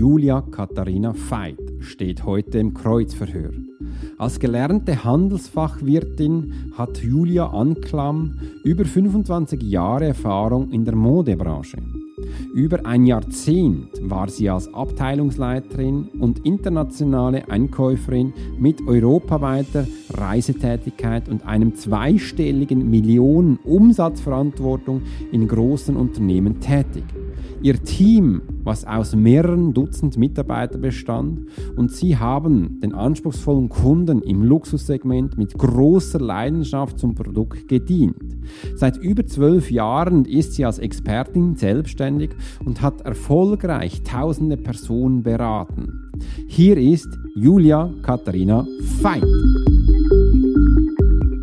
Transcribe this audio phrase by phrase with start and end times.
[0.00, 3.50] Julia Katharina Veit steht heute im Kreuzverhör.
[4.16, 8.32] Als gelernte Handelsfachwirtin hat Julia Anklam
[8.64, 11.82] über 25 Jahre Erfahrung in der Modebranche.
[12.54, 21.74] Über ein Jahrzehnt war sie als Abteilungsleiterin und internationale Einkäuferin mit europaweiter Reisetätigkeit und einem
[21.74, 27.04] zweistelligen Millionen Umsatzverantwortung in großen Unternehmen tätig.
[27.62, 31.40] Ihr Team, was aus mehreren Dutzend Mitarbeitern bestand,
[31.76, 38.16] und sie haben den anspruchsvollen Kunden im Luxussegment mit großer Leidenschaft zum Produkt gedient.
[38.76, 42.30] Seit über zwölf Jahren ist sie als Expertin selbstständig
[42.64, 46.10] und hat erfolgreich tausende Personen beraten.
[46.48, 48.66] Hier ist Julia Katharina
[49.02, 49.22] Veit.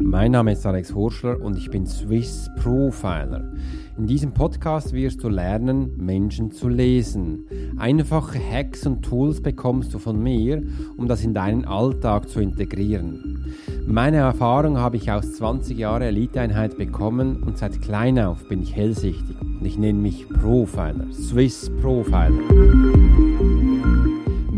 [0.02, 3.52] Mein Name ist Alex Horschler und ich bin Swiss Profiler.
[3.98, 7.48] In diesem Podcast wirst du lernen, Menschen zu lesen.
[7.78, 10.62] Einfache Hacks und Tools bekommst du von mir,
[10.98, 13.56] um das in deinen Alltag zu integrieren.
[13.88, 18.76] Meine Erfahrung habe ich aus 20 Jahren Eliteeinheit bekommen und seit klein auf bin ich
[18.76, 23.67] hellsichtig und ich nenne mich Profiler, Swiss Profiler.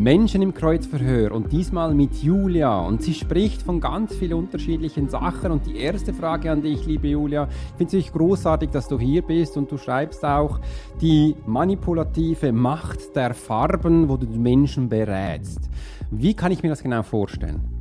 [0.09, 5.51] Menschen im Kreuzverhör und diesmal mit Julia und sie spricht von ganz vielen unterschiedlichen Sachen
[5.51, 8.97] und die erste Frage an dich, liebe Julia, ich finde es wirklich großartig, dass du
[8.97, 10.61] hier bist und du schreibst auch
[10.99, 15.69] die manipulative Macht der Farben, wo du die Menschen berätst.
[16.09, 17.78] Wie kann ich mir das genau vorstellen?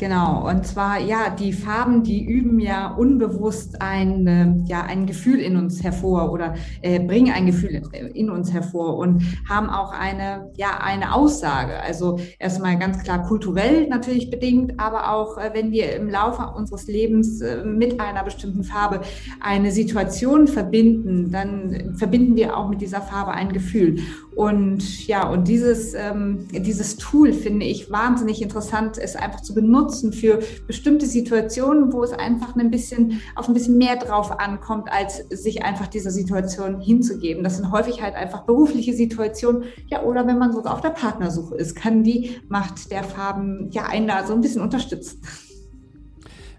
[0.00, 5.40] Genau, und zwar, ja, die Farben, die üben ja unbewusst ein, äh, ja, ein Gefühl
[5.40, 7.82] in uns hervor oder äh, bringen ein Gefühl
[8.14, 11.78] in uns hervor und haben auch eine, ja, eine Aussage.
[11.82, 16.86] Also erstmal ganz klar kulturell natürlich bedingt, aber auch äh, wenn wir im Laufe unseres
[16.86, 19.02] Lebens äh, mit einer bestimmten Farbe
[19.40, 23.98] eine Situation verbinden, dann verbinden wir auch mit dieser Farbe ein Gefühl.
[24.34, 29.89] Und ja, und dieses, ähm, dieses Tool finde ich wahnsinnig interessant, es einfach zu benutzen
[29.90, 35.18] für bestimmte Situationen, wo es einfach ein bisschen auf ein bisschen mehr drauf ankommt, als
[35.30, 37.44] sich einfach dieser Situation hinzugeben.
[37.44, 41.56] Das sind häufig halt einfach berufliche Situationen, ja, oder wenn man sogar auf der Partnersuche
[41.56, 45.20] ist, kann die Macht der Farben ja einen da so ein bisschen unterstützen.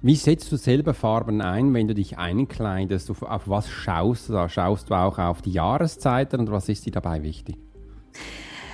[0.03, 3.11] Wie setzt du selber Farben ein, wenn du dich einkleidest?
[3.21, 4.49] Auf was schaust du da?
[4.49, 7.57] Schaust du auch auf die Jahreszeiten und was ist dir dabei wichtig?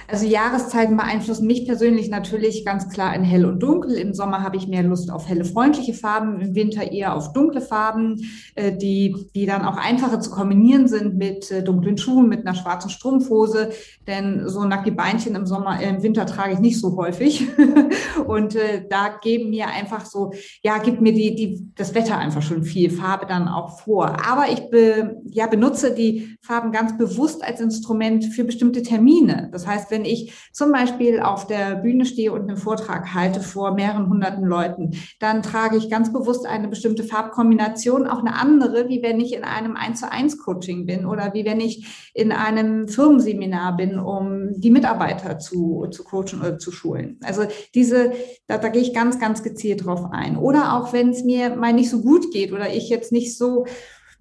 [0.09, 3.95] Also Jahreszeiten beeinflussen mich persönlich natürlich ganz klar in hell und dunkel.
[3.95, 7.59] Im Sommer habe ich mehr Lust auf helle, freundliche Farben, im Winter eher auf dunkle
[7.59, 8.22] Farben,
[8.56, 12.56] äh, die, die dann auch einfacher zu kombinieren sind mit äh, dunklen Schuhen, mit einer
[12.56, 13.72] schwarzen Strumpfhose.
[14.07, 17.45] Denn so nackte Beinchen im Sommer, äh, im Winter trage ich nicht so häufig.
[18.28, 18.57] und
[18.89, 20.31] da geben mir einfach so,
[20.63, 24.18] ja, gibt mir die, die, das Wetter einfach schon viel Farbe dann auch vor.
[24.25, 29.50] Aber ich be, ja, benutze die Farben ganz bewusst als Instrument für bestimmte Termine.
[29.51, 33.73] Das heißt, wenn ich zum Beispiel auf der Bühne stehe und einen Vortrag halte vor
[33.73, 39.01] mehreren hunderten Leuten, dann trage ich ganz bewusst eine bestimmte Farbkombination, auch eine andere, wie
[39.01, 42.87] wenn ich in einem 1 zu 1 Coaching bin oder wie wenn ich in einem
[42.87, 47.19] Firmenseminar bin, um die Mitarbeiter zu, zu coachen oder zu schulen.
[47.23, 47.43] Also
[47.73, 48.11] diese,
[48.45, 50.37] da, da gehe ich ganz, ganz gezielt drauf ein.
[50.37, 53.65] Oder auch wenn es mir mal nicht so gut geht oder ich jetzt nicht so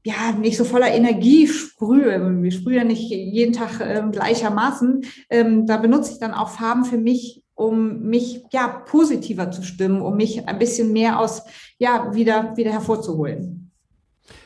[0.06, 2.41] ja, nicht so voller Energie sprühe.
[2.41, 5.05] Wir sprühen ja nicht jeden Tag äh, gleichermaßen.
[5.28, 10.00] Ähm, da benutze ich dann auch Farben für mich, um mich ja positiver zu stimmen,
[10.00, 11.43] um mich ein bisschen mehr aus,
[11.78, 13.72] ja, wieder, wieder hervorzuholen.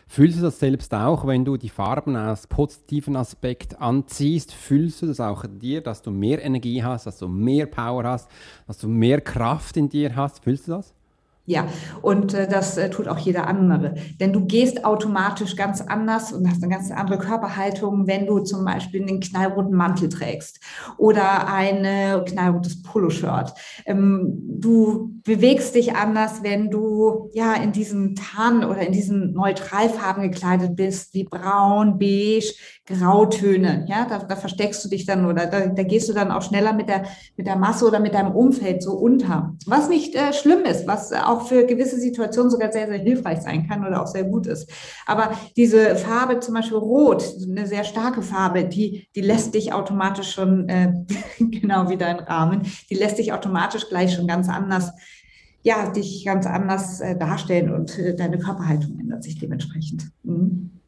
[0.07, 4.55] Fühlst du das selbst auch, wenn du die Farben aus positiven Aspekt anziehst?
[4.55, 8.05] Fühlst du das auch in dir, dass du mehr Energie hast, dass du mehr Power
[8.05, 8.31] hast,
[8.67, 10.43] dass du mehr Kraft in dir hast?
[10.43, 10.95] Fühlst du das?
[11.47, 11.67] Ja,
[12.03, 13.95] und äh, das äh, tut auch jeder andere.
[14.21, 18.65] Denn du gehst automatisch ganz anders und hast eine ganz andere Körperhaltung, wenn du zum
[18.65, 20.61] Beispiel einen knallroten Mantel trägst
[20.97, 23.55] oder ein äh, knallrotes Poloshirt.
[23.87, 30.23] Ähm, du bewegst dich anders, wenn du ja in diesen Tarn oder in diesen Neutralfarben
[30.23, 32.55] gekleidet bist, wie braun, beige,
[32.87, 33.85] Grautöne.
[33.89, 36.73] Ja, da, da versteckst du dich dann oder da, da, gehst du dann auch schneller
[36.73, 37.05] mit der,
[37.37, 39.55] mit der Masse oder mit deinem Umfeld so unter.
[39.67, 43.69] Was nicht äh, schlimm ist, was auch für gewisse Situationen sogar sehr, sehr hilfreich sein
[43.69, 44.71] kann oder auch sehr gut ist.
[45.07, 50.33] Aber diese Farbe, zum Beispiel Rot, eine sehr starke Farbe, die, die lässt dich automatisch
[50.33, 50.93] schon, äh,
[51.39, 54.93] genau wie dein Rahmen, die lässt dich automatisch gleich schon ganz anders
[55.63, 60.11] ja, dich ganz anders äh, darstellen und äh, deine Körperhaltung ändert sich dementsprechend.
[60.23, 60.80] Mhm.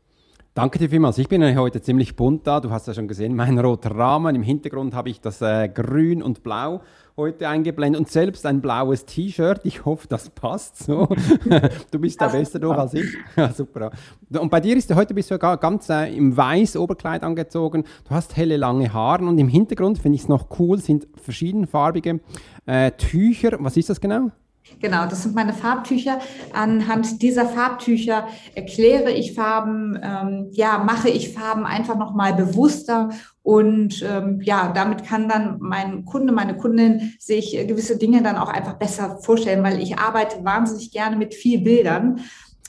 [0.54, 1.16] Danke dir vielmals.
[1.16, 2.60] Ich bin heute ziemlich bunt da.
[2.60, 4.36] Du hast ja schon gesehen, mein roter Rahmen.
[4.36, 6.82] Im Hintergrund habe ich das äh, Grün und Blau
[7.16, 9.62] heute eingeblendet und selbst ein blaues T-Shirt.
[9.64, 11.08] Ich hoffe, das passt so.
[11.90, 13.06] du bist da besser durch als ich.
[13.36, 13.92] Ja, super.
[14.38, 17.84] Und bei dir ist heute bist du ja ganz äh, im weiß Oberkleid angezogen.
[18.06, 22.20] Du hast helle lange Haare und im Hintergrund finde ich es noch cool sind verschiedenfarbige
[22.66, 23.56] äh, Tücher.
[23.60, 24.30] Was ist das genau?
[24.80, 26.18] Genau, das sind meine Farbtücher.
[26.52, 33.10] Anhand dieser Farbtücher erkläre ich Farben, ähm, ja, mache ich Farben einfach nochmal bewusster
[33.42, 38.48] und ähm, ja, damit kann dann mein Kunde, meine Kundin sich gewisse Dinge dann auch
[38.48, 42.20] einfach besser vorstellen, weil ich arbeite wahnsinnig gerne mit viel Bildern,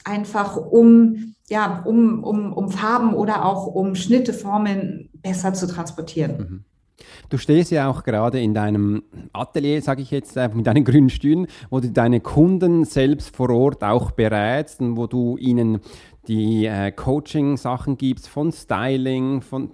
[0.04, 6.38] einfach um ja, um, um, um Farben oder auch um Schnitte, Formen besser zu transportieren.
[6.38, 6.66] Mhm.
[7.30, 9.04] Du stehst ja auch gerade in deinem
[9.34, 13.50] Atelier, sage ich jetzt, äh, mit deinen grünen Stühlen, wo du deine Kunden selbst vor
[13.50, 15.80] Ort auch berätst und wo du ihnen
[16.28, 19.72] die äh, Coaching-Sachen gibst von Styling, von...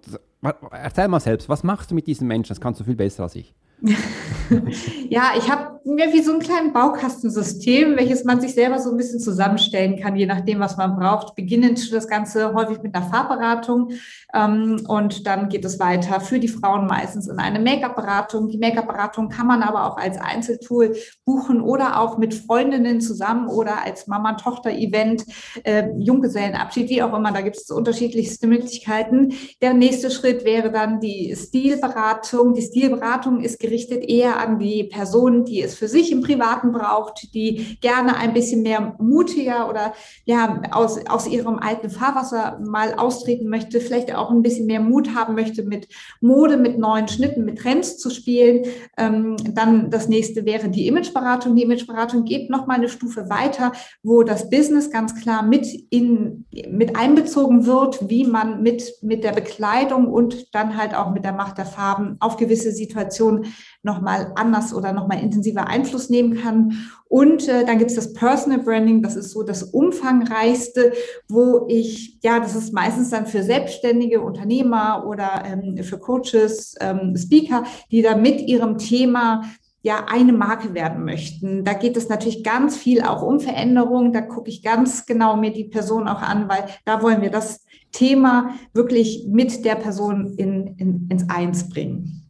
[0.71, 2.49] Erzähl mal selbst, was machst du mit diesen Menschen?
[2.49, 3.53] Das kannst du viel besser als ich.
[5.09, 8.97] ja, ich habe mir wie so ein kleines Baukastensystem, welches man sich selber so ein
[8.97, 11.35] bisschen zusammenstellen kann, je nachdem, was man braucht.
[11.35, 13.91] Beginnend das Ganze häufig mit einer Farbberatung
[14.33, 18.49] ähm, und dann geht es weiter für die Frauen meistens in eine Make-up-Beratung.
[18.49, 20.95] Die Make-up-Beratung kann man aber auch als Einzeltool
[21.25, 25.25] buchen oder auch mit Freundinnen zusammen oder als Mama-Tochter-Event,
[25.63, 27.31] äh, Junggesellenabschied, wie auch immer.
[27.31, 29.33] Da gibt es unterschiedlichste Möglichkeiten.
[29.61, 32.53] Der nächste Schritt wäre dann die Stilberatung.
[32.53, 37.33] Die Stilberatung ist gerichtet eher an die Person, die es für sich im Privaten braucht,
[37.33, 39.93] die gerne ein bisschen mehr mutiger oder
[40.25, 45.15] ja aus, aus ihrem alten Fahrwasser mal austreten möchte, vielleicht auch ein bisschen mehr Mut
[45.15, 45.87] haben möchte, mit
[46.21, 48.65] Mode, mit neuen Schnitten, mit Trends zu spielen.
[48.97, 51.55] Ähm, dann das nächste wäre die Imageberatung.
[51.55, 53.71] Die Imageberatung geht noch mal eine Stufe weiter,
[54.03, 59.31] wo das Business ganz klar mit in, mit einbezogen wird, wie man mit, mit der
[59.31, 63.45] Bekleidung und dann halt auch mit der Macht der Farben auf gewisse Situationen
[63.81, 66.73] nochmal anders oder nochmal intensiver Einfluss nehmen kann.
[67.05, 70.91] Und äh, dann gibt es das Personal Branding, das ist so das umfangreichste,
[71.27, 77.15] wo ich, ja, das ist meistens dann für selbstständige Unternehmer oder ähm, für Coaches, ähm,
[77.17, 79.43] Speaker, die da mit ihrem Thema
[79.81, 81.63] ja eine Marke werden möchten.
[81.63, 84.11] Da geht es natürlich ganz viel auch um Veränderung.
[84.11, 87.65] Da gucke ich ganz genau mir die Person auch an, weil da wollen wir das
[87.91, 92.29] Thema wirklich mit der Person in, in, ins Eins bringen.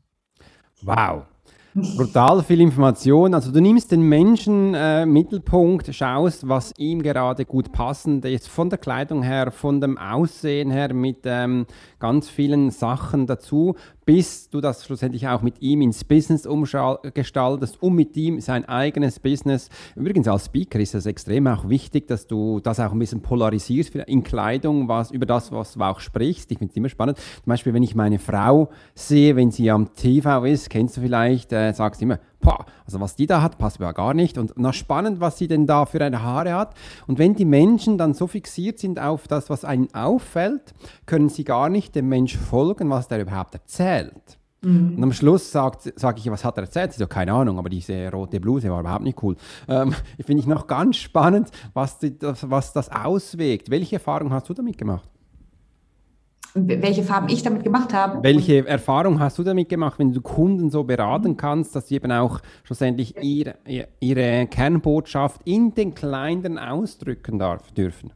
[0.83, 1.23] Wow,
[1.97, 3.33] Brutal viel Information.
[3.33, 8.69] Also du nimmst den Menschen äh, Mittelpunkt, schaust, was ihm gerade gut passend ist, von
[8.69, 11.65] der Kleidung her, von dem Aussehen her, mit ähm,
[11.99, 13.75] ganz vielen Sachen dazu
[14.09, 19.19] bis du das schlussendlich auch mit ihm ins Business umgestaltest, um mit ihm sein eigenes
[19.19, 19.69] Business.
[19.95, 23.93] Übrigens als Speaker ist es extrem auch wichtig, dass du das auch ein bisschen polarisierst
[23.93, 26.51] in Kleidung, was über das, was du auch sprichst.
[26.51, 27.19] Ich finde es immer spannend.
[27.19, 31.53] Zum Beispiel, wenn ich meine Frau sehe, wenn sie am TV ist, kennst du vielleicht,
[31.53, 34.37] äh, sagst du immer, Boah, also was die da hat, passt mir ja gar nicht.
[34.37, 36.73] Und na spannend, was sie denn da für eine Haare hat.
[37.05, 40.73] Und wenn die Menschen dann so fixiert sind auf das, was ihnen auffällt,
[41.05, 44.39] können sie gar nicht dem Mensch folgen, was der überhaupt erzählt.
[44.61, 44.95] Mhm.
[44.97, 46.93] Und am Schluss sage sag ich, was hat er erzählt?
[46.93, 49.35] Sie sagt, keine Ahnung, aber diese rote Bluse war überhaupt nicht cool.
[49.67, 49.93] Ähm,
[50.25, 53.69] Finde ich noch ganz spannend, was, die, das, was das auswirkt.
[53.69, 55.09] Welche Erfahrung hast du damit gemacht?
[56.53, 58.23] Welche Farben ich damit gemacht habe.
[58.23, 62.11] Welche Erfahrung hast du damit gemacht, wenn du Kunden so beraten kannst, dass sie eben
[62.11, 63.55] auch schlussendlich ihre,
[63.99, 68.11] ihre Kernbotschaft in den Kleinen ausdrücken darf, dürfen?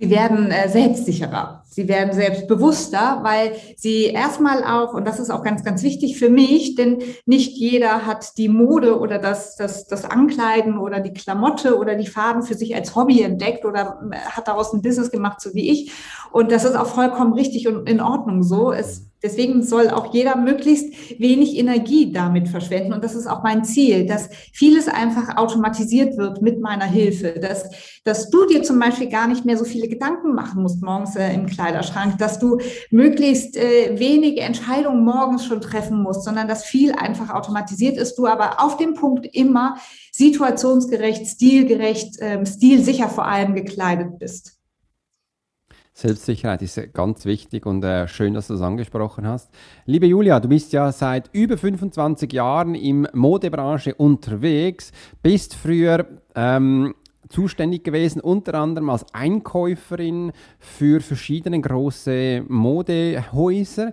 [0.00, 5.42] Sie werden äh, selbstsicherer, sie werden selbstbewusster, weil sie erstmal auch, und das ist auch
[5.42, 10.04] ganz, ganz wichtig für mich, denn nicht jeder hat die Mode oder das, das, das
[10.04, 14.46] Ankleiden oder die Klamotte oder die Farben für sich als Hobby entdeckt oder äh, hat
[14.46, 15.90] daraus ein Business gemacht, so wie ich.
[16.30, 18.70] Und das ist auch vollkommen richtig und in Ordnung so.
[18.70, 22.92] Es Deswegen soll auch jeder möglichst wenig Energie damit verschwenden.
[22.92, 27.40] Und das ist auch mein Ziel, dass vieles einfach automatisiert wird mit meiner Hilfe.
[27.40, 27.68] Dass,
[28.04, 31.32] dass du dir zum Beispiel gar nicht mehr so viele Gedanken machen musst morgens äh,
[31.34, 32.58] im Kleiderschrank, dass du
[32.90, 38.26] möglichst äh, wenige Entscheidungen morgens schon treffen musst, sondern dass viel einfach automatisiert ist, du
[38.26, 39.76] aber auf dem Punkt immer
[40.12, 44.57] situationsgerecht, stilgerecht, äh, stilsicher vor allem gekleidet bist.
[45.98, 49.50] Selbstsicherheit ist ganz wichtig und äh, schön, dass du das angesprochen hast.
[49.84, 54.92] Liebe Julia, du bist ja seit über 25 Jahren im Modebranche unterwegs,
[55.24, 56.94] bist früher ähm,
[57.28, 63.92] zuständig gewesen, unter anderem als Einkäuferin für verschiedene große Modehäuser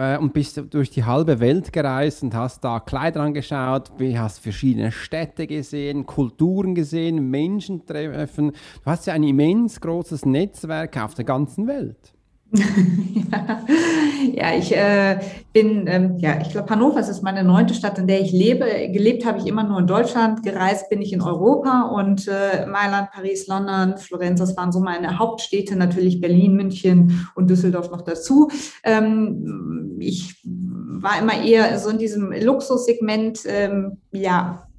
[0.00, 4.92] äh, und bist durch die halbe Welt gereist und hast da Kleider angeschaut, hast verschiedene
[4.92, 8.52] Städte gesehen, Kulturen gesehen, Menschen treffen.
[8.52, 12.14] Du hast ja ein immens großes Netzwerk auf der ganzen Welt.
[14.34, 15.20] ja, ich äh,
[15.52, 18.64] bin, ähm, ja, ich glaube, Hannover ist meine neunte Stadt, in der ich lebe.
[18.90, 23.12] Gelebt habe ich immer nur in Deutschland, gereist bin ich in Europa und äh, Mailand,
[23.12, 28.50] Paris, London, Florenz, das waren so meine Hauptstädte, natürlich Berlin, München und Düsseldorf noch dazu.
[28.82, 34.69] Ähm, ich war immer eher so in diesem Luxussegment, ähm, ja,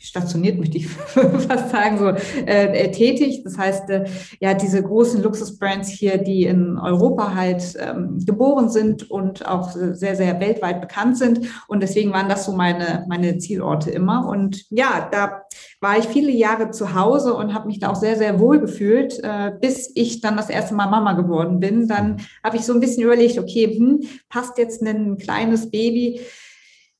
[0.00, 2.08] stationiert, möchte ich fast sagen, so
[2.46, 3.42] äh, äh, tätig.
[3.44, 4.04] Das heißt, äh,
[4.40, 10.16] ja, diese großen Luxusbrands hier, die in Europa halt ähm, geboren sind und auch sehr,
[10.16, 11.40] sehr weltweit bekannt sind.
[11.68, 14.28] Und deswegen waren das so meine, meine Zielorte immer.
[14.28, 15.42] Und ja, da
[15.80, 19.18] war ich viele Jahre zu Hause und habe mich da auch sehr, sehr wohl gefühlt,
[19.22, 21.88] äh, bis ich dann das erste Mal Mama geworden bin.
[21.88, 26.20] Dann habe ich so ein bisschen überlegt, okay, hm, passt jetzt ein kleines Baby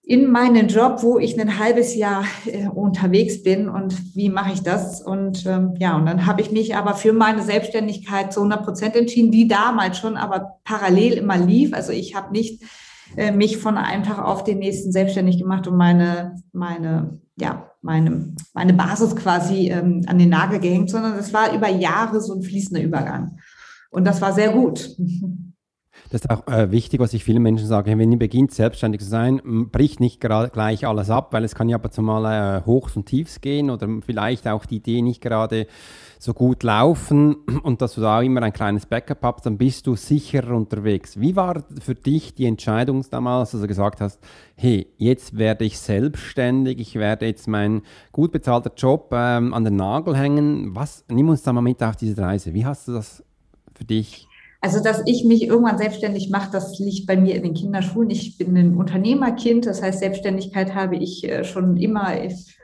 [0.09, 4.63] in meinen Job, wo ich ein halbes Jahr äh, unterwegs bin und wie mache ich
[4.63, 5.03] das?
[5.03, 8.95] Und ähm, ja, und dann habe ich mich aber für meine Selbstständigkeit zu 100 Prozent
[8.95, 11.75] entschieden, die damals schon aber parallel immer lief.
[11.75, 12.63] Also ich habe nicht
[13.17, 18.33] äh, mich von einem Tag auf den nächsten selbstständig gemacht und meine, meine, ja, meine,
[18.55, 22.43] meine Basis quasi ähm, an den Nagel gehängt, sondern es war über Jahre so ein
[22.43, 23.39] fließender Übergang.
[23.91, 24.89] Und das war sehr gut.
[26.11, 27.97] Das ist auch äh, wichtig, was ich vielen Menschen sage.
[27.99, 29.41] Wenn ihr beginnt, selbstständig zu sein,
[29.73, 33.41] bricht nicht gleich alles ab, weil es kann ja aber zumal äh, Hochs und Tiefs
[33.41, 35.67] gehen oder vielleicht auch die Idee nicht gerade
[36.19, 39.97] so gut laufen und dass du da immer ein kleines Backup hast, dann bist du
[39.97, 41.19] sicherer unterwegs.
[41.21, 44.21] Wie war für dich die Entscheidung damals, dass du gesagt hast,
[44.55, 47.83] hey, jetzt werde ich selbstständig, ich werde jetzt meinen
[48.13, 50.75] gut bezahlten Job ähm, an den Nagel hängen.
[50.75, 52.55] Was, nimm uns da mal mit auf diese Reise.
[52.55, 53.25] Wie hast du das
[53.75, 54.29] für dich
[54.61, 58.11] also, dass ich mich irgendwann selbstständig mache, das liegt bei mir in den Kinderschuhen.
[58.11, 62.13] Ich bin ein Unternehmerkind, das heißt, Selbstständigkeit habe ich äh, schon immer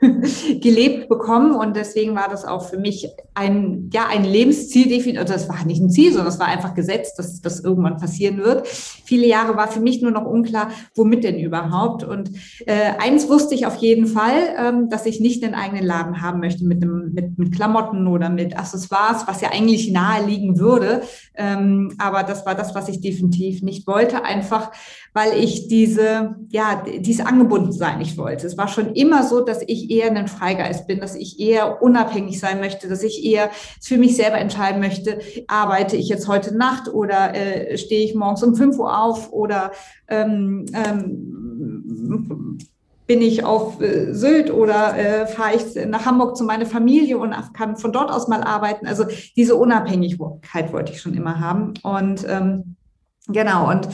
[0.61, 5.49] gelebt bekommen und deswegen war das auch für mich ein, ja, ein Lebensziel, also das
[5.49, 8.67] war nicht ein Ziel, sondern es war einfach gesetzt, dass das irgendwann passieren wird.
[8.67, 12.03] Viele Jahre war für mich nur noch unklar, womit denn überhaupt.
[12.03, 12.31] Und
[12.65, 16.39] äh, eins wusste ich auf jeden Fall, ähm, dass ich nicht einen eigenen Laden haben
[16.39, 21.01] möchte mit, einem, mit, mit Klamotten oder mit Accessoires, was ja eigentlich nahe liegen würde.
[21.35, 24.71] Ähm, aber das war das, was ich definitiv nicht wollte, einfach
[25.13, 28.47] weil ich diese, ja, dieses Angebundensein nicht wollte.
[28.47, 32.39] Es war schon immer so, dass ich eher ein Freigeist bin, dass ich eher unabhängig
[32.39, 33.49] sein möchte, dass ich eher
[33.81, 38.43] für mich selber entscheiden möchte, arbeite ich jetzt heute Nacht oder äh, stehe ich morgens
[38.43, 39.71] um 5 Uhr auf oder
[40.07, 42.57] ähm, ähm,
[43.05, 47.35] bin ich auf äh, Sylt oder äh, fahre ich nach Hamburg zu meiner Familie und
[47.53, 48.87] kann von dort aus mal arbeiten.
[48.87, 49.05] Also
[49.35, 51.73] diese Unabhängigkeit wollte ich schon immer haben.
[51.83, 52.75] Und ähm,
[53.27, 53.87] genau, und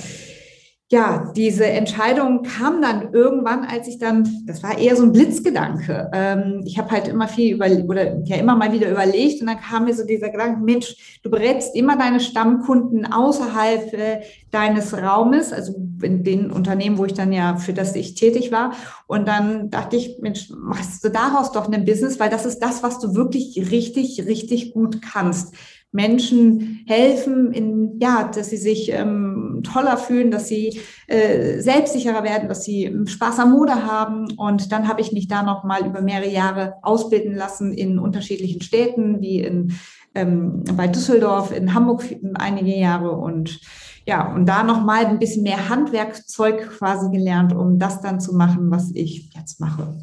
[0.92, 6.10] ja, diese Entscheidung kam dann irgendwann, als ich dann, das war eher so ein Blitzgedanke.
[6.12, 9.60] Ähm, ich habe halt immer viel über oder ja immer mal wieder überlegt und dann
[9.60, 15.54] kam mir so dieser Gedanke, Mensch, du berätst immer deine Stammkunden außerhalb äh, deines Raumes,
[15.54, 18.74] also in den Unternehmen, wo ich dann ja für das ich tätig war.
[19.06, 22.82] Und dann dachte ich, Mensch, machst du daraus doch ein Business, weil das ist das,
[22.82, 25.54] was du wirklich richtig, richtig gut kannst.
[25.92, 32.48] Menschen helfen, in, ja, dass sie sich ähm, toller fühlen, dass sie äh, selbstsicherer werden,
[32.48, 34.32] dass sie Spaß am Mode haben.
[34.38, 38.62] Und dann habe ich mich da noch mal über mehrere Jahre ausbilden lassen in unterschiedlichen
[38.62, 39.74] Städten, wie in
[40.16, 42.04] ähm, bei Düsseldorf, in Hamburg
[42.36, 43.60] einige Jahre und
[44.06, 48.36] ja, und da noch mal ein bisschen mehr Handwerkzeug quasi gelernt, um das dann zu
[48.36, 49.98] machen, was ich jetzt mache.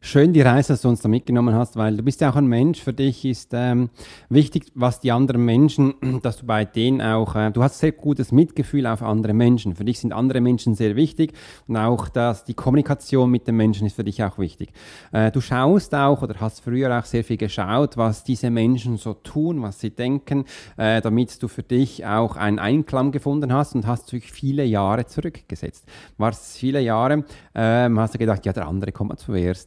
[0.00, 2.46] Schön die Reise, dass du uns da mitgenommen hast, weil du bist ja auch ein
[2.46, 2.80] Mensch.
[2.80, 3.90] Für dich ist ähm,
[4.28, 8.32] wichtig, was die anderen Menschen, dass du bei denen auch, äh, du hast sehr gutes
[8.32, 9.76] Mitgefühl auf andere Menschen.
[9.76, 11.32] Für dich sind andere Menschen sehr wichtig
[11.68, 14.70] und auch, dass die Kommunikation mit den Menschen ist für dich auch wichtig.
[15.12, 19.14] Äh, du schaust auch oder hast früher auch sehr viel geschaut, was diese Menschen so
[19.14, 20.44] tun, was sie denken,
[20.76, 25.06] äh, damit du für dich auch einen Einklang gefunden hast und hast dich viele Jahre
[25.06, 25.86] zurückgesetzt.
[26.16, 29.16] Warst viele Jahre, ähm, hast du gedacht, ja, der andere kommt mal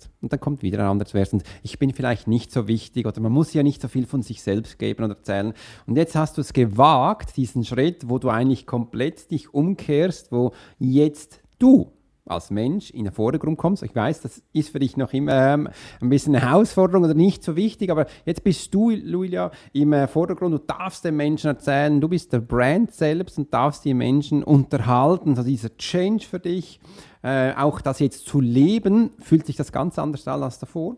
[0.01, 3.05] zuerst und dann kommt wieder ein anderes Vers und ich bin vielleicht nicht so wichtig
[3.05, 5.53] oder man muss ja nicht so viel von sich selbst geben oder erzählen.
[5.86, 10.53] Und jetzt hast du es gewagt, diesen Schritt, wo du eigentlich komplett dich umkehrst, wo
[10.79, 11.91] jetzt du
[12.31, 13.83] als Mensch in den Vordergrund kommst.
[13.83, 15.69] Ich weiß, das ist für dich noch immer ähm,
[16.01, 20.07] ein bisschen eine Herausforderung oder nicht so wichtig, aber jetzt bist du, Julia, im äh,
[20.07, 20.53] Vordergrund.
[20.53, 25.31] Du darfst den Menschen erzählen, du bist der Brand selbst und darfst die Menschen unterhalten.
[25.31, 26.79] Also dieser Change für dich,
[27.23, 30.97] äh, auch das jetzt zu leben, fühlt sich das ganz anders an als davor?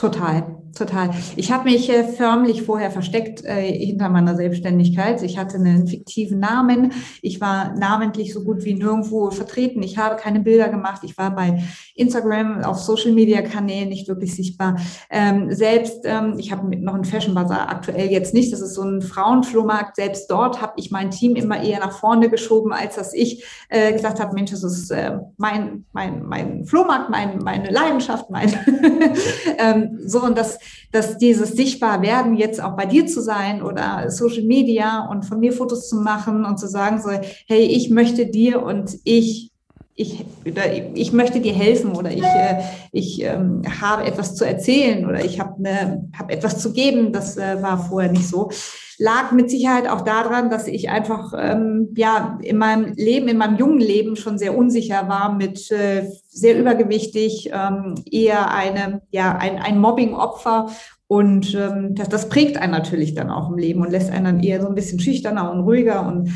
[0.00, 1.10] Total, total.
[1.36, 5.22] Ich habe mich äh, förmlich vorher versteckt äh, hinter meiner Selbstständigkeit.
[5.22, 6.94] Ich hatte einen fiktiven Namen.
[7.20, 9.82] Ich war namentlich so gut wie nirgendwo vertreten.
[9.82, 11.02] Ich habe keine Bilder gemacht.
[11.04, 11.62] Ich war bei
[11.94, 14.78] Instagram auf Social Media Kanälen nicht wirklich sichtbar.
[15.10, 18.54] Ähm, selbst, ähm, ich habe noch einen Fashion Bazaar aktuell jetzt nicht.
[18.54, 19.96] Das ist so ein Frauenflohmarkt.
[19.96, 23.92] Selbst dort habe ich mein Team immer eher nach vorne geschoben, als dass ich äh,
[23.92, 28.50] gesagt habe, Mensch, das ist äh, mein, mein, mein Flohmarkt, mein, meine Leidenschaft, mein
[29.58, 30.58] ähm, so und dass,
[30.92, 35.52] dass dieses Sichtbarwerden jetzt auch bei dir zu sein oder Social Media und von mir
[35.52, 37.10] Fotos zu machen und zu sagen so,
[37.46, 39.50] hey, ich möchte dir und ich
[40.00, 40.24] ich,
[40.94, 45.38] ich möchte dir helfen oder ich, äh, ich ähm, habe etwas zu erzählen oder ich
[45.38, 47.12] habe ne, hab etwas zu geben.
[47.12, 48.50] Das äh, war vorher nicht so.
[49.00, 53.56] Lag mit Sicherheit auch daran, dass ich einfach ähm, ja in meinem Leben, in meinem
[53.56, 59.58] jungen Leben schon sehr unsicher war, mit äh, sehr übergewichtig, ähm, eher eine, ja, ein,
[59.58, 60.68] ein Mobbing-Opfer.
[61.06, 64.42] Und ähm, das, das prägt einen natürlich dann auch im Leben und lässt einen dann
[64.42, 66.06] eher so ein bisschen schüchterner und ruhiger.
[66.06, 66.30] Und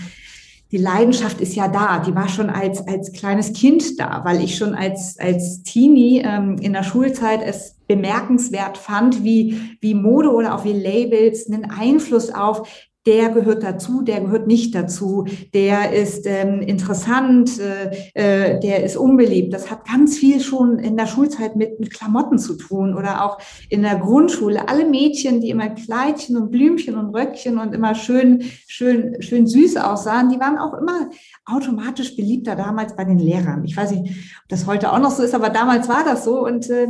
[0.75, 2.01] die Leidenschaft ist ja da.
[2.01, 6.57] Die war schon als, als kleines Kind da, weil ich schon als, als Teenie ähm,
[6.61, 12.35] in der Schulzeit es bemerkenswert fand, wie, wie Mode oder auch wie Labels einen Einfluss
[12.35, 12.69] auf
[13.07, 18.97] der gehört dazu, der gehört nicht dazu, der ist ähm, interessant, äh, äh, der ist
[18.97, 19.53] unbeliebt.
[19.53, 23.39] Das hat ganz viel schon in der Schulzeit mit, mit Klamotten zu tun oder auch
[23.69, 24.69] in der Grundschule.
[24.69, 29.77] Alle Mädchen, die immer Kleidchen und Blümchen und Röckchen und immer schön, schön, schön süß
[29.77, 31.11] aussahen, die waren auch immer
[31.45, 33.65] automatisch beliebter damals bei den Lehrern.
[33.65, 36.45] Ich weiß nicht, ob das heute auch noch so ist, aber damals war das so
[36.45, 36.87] und äh,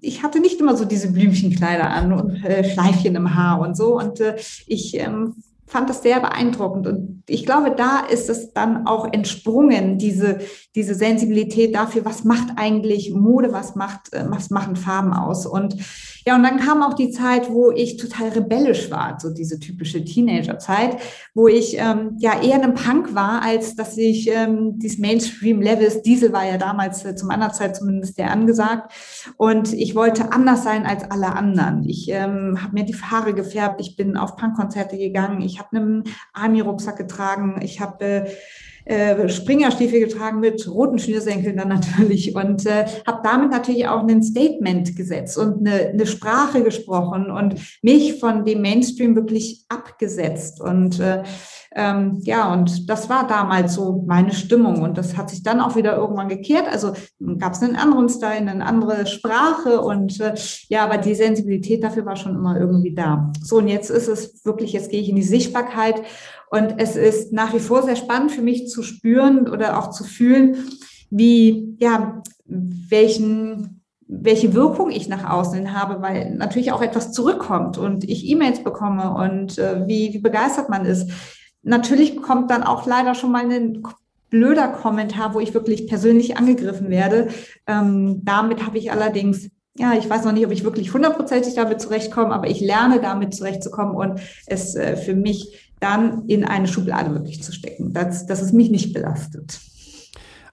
[0.00, 3.98] ich hatte nicht immer so diese Blümchenkleider an und äh, Schleifchen im Haar und so
[3.98, 4.36] und äh,
[4.66, 5.34] ich ähm,
[5.70, 6.86] fand das sehr beeindruckend.
[6.88, 10.40] Und ich glaube, da ist es dann auch entsprungen, diese,
[10.74, 15.46] diese Sensibilität dafür, was macht eigentlich Mode, was macht, äh, was machen Farben aus.
[15.46, 15.76] Und
[16.26, 20.04] ja, und dann kam auch die Zeit, wo ich total rebellisch war, so diese typische
[20.04, 20.98] Teenagerzeit,
[21.34, 26.32] wo ich ähm, ja eher ein Punk war, als dass ich ähm, dieses Mainstream-Levels, Diesel
[26.32, 28.92] war ja damals äh, zu meiner Zeit zumindest sehr angesagt.
[29.36, 31.88] Und ich wollte anders sein als alle anderen.
[31.88, 36.04] Ich ähm, habe mir die Haare gefärbt, ich bin auf Punkkonzerte gegangen, ich habe einen
[36.32, 38.30] Army-Rucksack getragen, ich habe äh,
[38.84, 41.68] äh, Springerstiefel getragen mit roten Schnürsenkeln dann
[41.98, 42.34] natürlich.
[42.34, 47.56] Und äh, habe damit natürlich auch ein Statement gesetzt und eine, eine Sprache gesprochen und
[47.82, 50.60] mich von dem Mainstream wirklich abgesetzt.
[50.60, 51.22] Und äh,
[51.72, 55.76] ähm, ja, und das war damals so meine Stimmung und das hat sich dann auch
[55.76, 56.66] wieder irgendwann gekehrt.
[56.68, 56.94] Also
[57.38, 60.34] gab es einen anderen Style, eine andere Sprache und äh,
[60.68, 63.32] ja, aber die Sensibilität dafür war schon immer irgendwie da.
[63.40, 66.02] So, und jetzt ist es wirklich, jetzt gehe ich in die Sichtbarkeit
[66.50, 70.02] und es ist nach wie vor sehr spannend für mich zu spüren oder auch zu
[70.02, 70.56] fühlen,
[71.10, 73.76] wie, ja, welchen
[74.12, 79.14] welche Wirkung ich nach außen habe, weil natürlich auch etwas zurückkommt und ich E-Mails bekomme
[79.14, 81.08] und äh, wie, wie begeistert man ist.
[81.62, 83.82] Natürlich kommt dann auch leider schon mal ein
[84.30, 87.28] blöder Kommentar, wo ich wirklich persönlich angegriffen werde.
[87.66, 91.80] Ähm, damit habe ich allerdings, ja, ich weiß noch nicht, ob ich wirklich hundertprozentig damit
[91.80, 97.12] zurechtkomme, aber ich lerne damit zurechtzukommen und es äh, für mich dann in eine Schublade
[97.12, 99.58] wirklich zu stecken, dass, dass es mich nicht belastet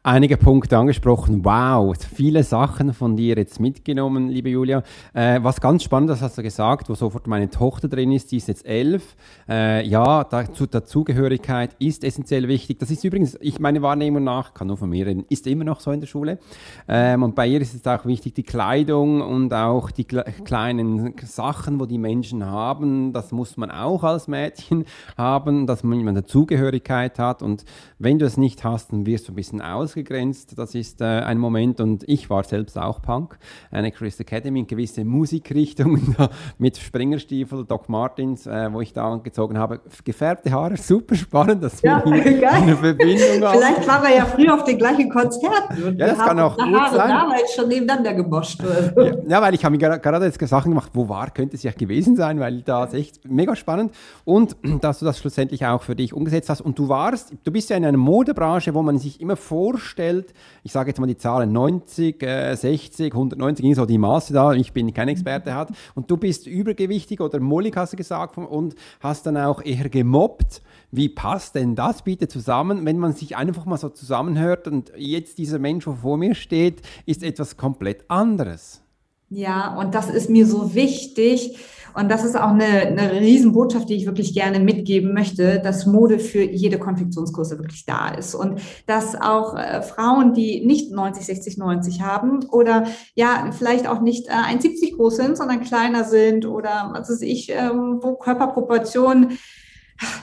[0.08, 1.43] einige Punkte angesprochen.
[1.43, 4.82] Wow, viele Sachen von dir jetzt mitgenommen, liebe Julia.
[5.13, 8.38] Äh, was ganz spannend, das hast du gesagt, wo sofort meine Tochter drin ist, die
[8.38, 9.17] ist jetzt elf.
[9.50, 12.80] Äh, ja, dazu, Dazugehörigkeit ist essentiell wichtig.
[12.80, 15.82] Das ist übrigens, ich meine Wahrnehmung nach, kann nur von mir reden, ist immer noch
[15.82, 16.39] so in der Schule.
[16.88, 21.82] Ähm, und bei ihr ist es auch wichtig, die Kleidung und auch die kleinen Sachen,
[21.82, 24.86] wo die Menschen haben, das muss man auch als Mädchen
[25.17, 27.43] haben, dass man eine Dazugehörigkeit hat.
[27.43, 27.65] Und
[28.00, 30.57] wenn du es nicht hast, dann wirst du ein bisschen aus ausgegrenzt.
[30.57, 33.38] Das ist äh, ein Moment und ich war selbst auch Punk.
[33.71, 36.15] Eine Chris Academy in gewisse Musikrichtungen
[36.57, 39.81] mit Springerstiefel, Doc Martins, äh, wo ich da angezogen habe.
[40.03, 43.60] Gefärbte Haare, super spannend, dass ja, wir hier eine Verbindung haben.
[43.60, 46.95] Vielleicht waren wir ja früher auf den gleichen Konzerten ja, das kann auch gut Haare
[46.95, 47.10] sein.
[47.10, 48.62] damals schon nebeneinander gemoscht.
[48.63, 51.71] Ja, ja, weil ich habe mir gerade jetzt Sachen gemacht, wo war, könnte es ja
[51.71, 53.93] gewesen sein, weil da ist echt mega spannend
[54.25, 57.69] und dass du das schlussendlich auch für dich umgesetzt hast und du warst, du bist
[57.69, 61.17] ja in einer Modebranche, wo man sich immer vorstellt, vorstellt, ich sage jetzt mal die
[61.17, 65.69] Zahlen 90, äh, 60, 190, ging so die Maße da, ich bin kein Experte hat,
[65.95, 70.62] und du bist übergewichtig oder mollig hast du gesagt und hast dann auch eher gemobbt.
[70.91, 75.38] Wie passt denn das bitte zusammen, wenn man sich einfach mal so zusammenhört und jetzt
[75.38, 78.82] dieser Mensch, der vor mir steht, ist etwas komplett anderes?
[79.30, 81.58] Ja, und das ist mir so wichtig.
[81.97, 86.19] Und das ist auch eine, eine Riesenbotschaft, die ich wirklich gerne mitgeben möchte, dass Mode
[86.19, 88.36] für jede Konfektionskurse wirklich da ist.
[88.36, 94.01] Und dass auch äh, Frauen, die nicht 90, 60, 90 haben oder ja, vielleicht auch
[94.01, 99.39] nicht äh, 1,70 groß sind, sondern kleiner sind oder was weiß ich, ähm, wo Körperproportionen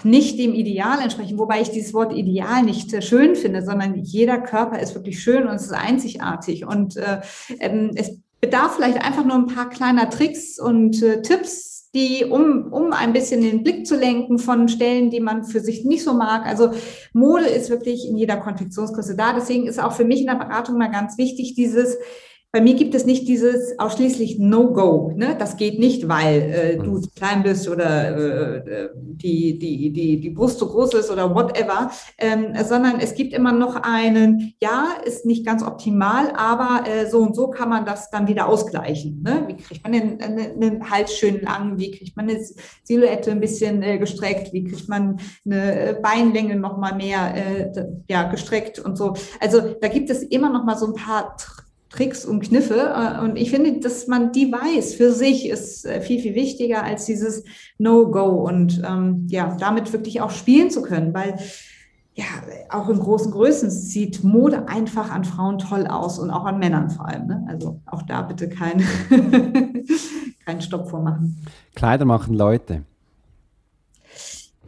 [0.05, 4.39] nicht dem Ideal entsprechen, wobei ich dieses Wort Ideal nicht äh, schön finde, sondern jeder
[4.39, 6.67] Körper ist wirklich schön und es ist einzigartig.
[6.67, 7.21] Und äh,
[7.59, 12.71] ähm, es bedarf vielleicht einfach nur ein paar kleiner Tricks und äh, Tipps, die, um,
[12.73, 16.13] um ein bisschen den Blick zu lenken von Stellen, die man für sich nicht so
[16.13, 16.45] mag.
[16.45, 16.73] Also
[17.15, 19.33] Mode ist wirklich in jeder Konfektionsgröße da.
[19.33, 21.97] Deswegen ist auch für mich in der Beratung mal ganz wichtig, dieses
[22.55, 25.11] bei mir gibt es nicht dieses ausschließlich No-Go.
[25.17, 25.35] Ne?
[25.37, 28.17] Das geht nicht, weil äh, du zu klein bist oder
[28.65, 33.33] äh, die, die, die, die Brust zu groß ist oder whatever, ähm, sondern es gibt
[33.33, 37.85] immer noch einen, ja, ist nicht ganz optimal, aber äh, so und so kann man
[37.85, 39.21] das dann wieder ausgleichen.
[39.25, 39.49] Ne?
[39.49, 41.77] Wie kriegt man den, den, den Hals schön lang?
[41.77, 42.39] Wie kriegt man eine
[42.85, 44.53] Silhouette ein bisschen äh, gestreckt?
[44.53, 47.73] Wie kriegt man eine Beinlänge noch mal mehr äh,
[48.09, 49.15] ja, gestreckt und so?
[49.41, 51.37] Also da gibt es immer noch mal so ein paar
[51.95, 52.93] Tricks und Kniffe.
[52.95, 56.83] Äh, und ich finde, dass man die weiß für sich, ist äh, viel, viel wichtiger
[56.83, 57.45] als dieses
[57.79, 61.39] No-Go und ähm, ja, damit wirklich auch spielen zu können, weil
[62.17, 62.25] ja,
[62.71, 66.91] auch in großen Größen sieht Mode einfach an Frauen toll aus und auch an Männern
[66.91, 67.27] vor allem.
[67.27, 67.45] Ne?
[67.49, 68.85] Also auch da bitte kein,
[70.47, 71.45] keinen Stopp vormachen.
[71.75, 72.83] Kleider machen Leute.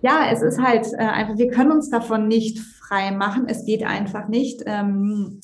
[0.03, 3.45] Ja, es ist halt äh, einfach, wir können uns davon nicht frei machen.
[3.47, 4.63] Es geht einfach nicht.
[4.67, 5.41] Ähm,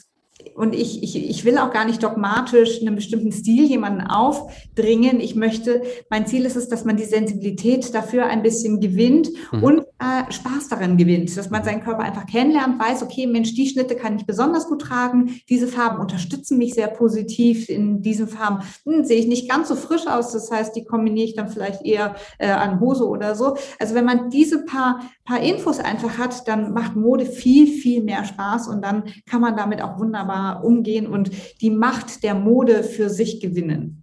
[0.55, 5.21] und ich, ich, ich will auch gar nicht dogmatisch einen bestimmten Stil jemanden aufdringen.
[5.21, 9.65] Ich möchte, mein Ziel ist es, dass man die Sensibilität dafür ein bisschen gewinnt mhm.
[9.65, 13.69] und äh, Spaß daran gewinnt, dass man seinen Körper einfach kennenlernt, weiß, okay, Mensch, die
[13.69, 18.63] Schnitte kann ich besonders gut tragen, diese Farben unterstützen mich sehr positiv, in diesen Farben
[18.85, 21.85] hm, sehe ich nicht ganz so frisch aus, das heißt, die kombiniere ich dann vielleicht
[21.85, 23.57] eher äh, an Hose oder so.
[23.79, 28.25] Also wenn man diese paar, paar Infos einfach hat, dann macht Mode viel, viel mehr
[28.25, 30.32] Spaß und dann kann man damit auch wunderbar
[30.63, 34.02] umgehen und die Macht der Mode für sich gewinnen.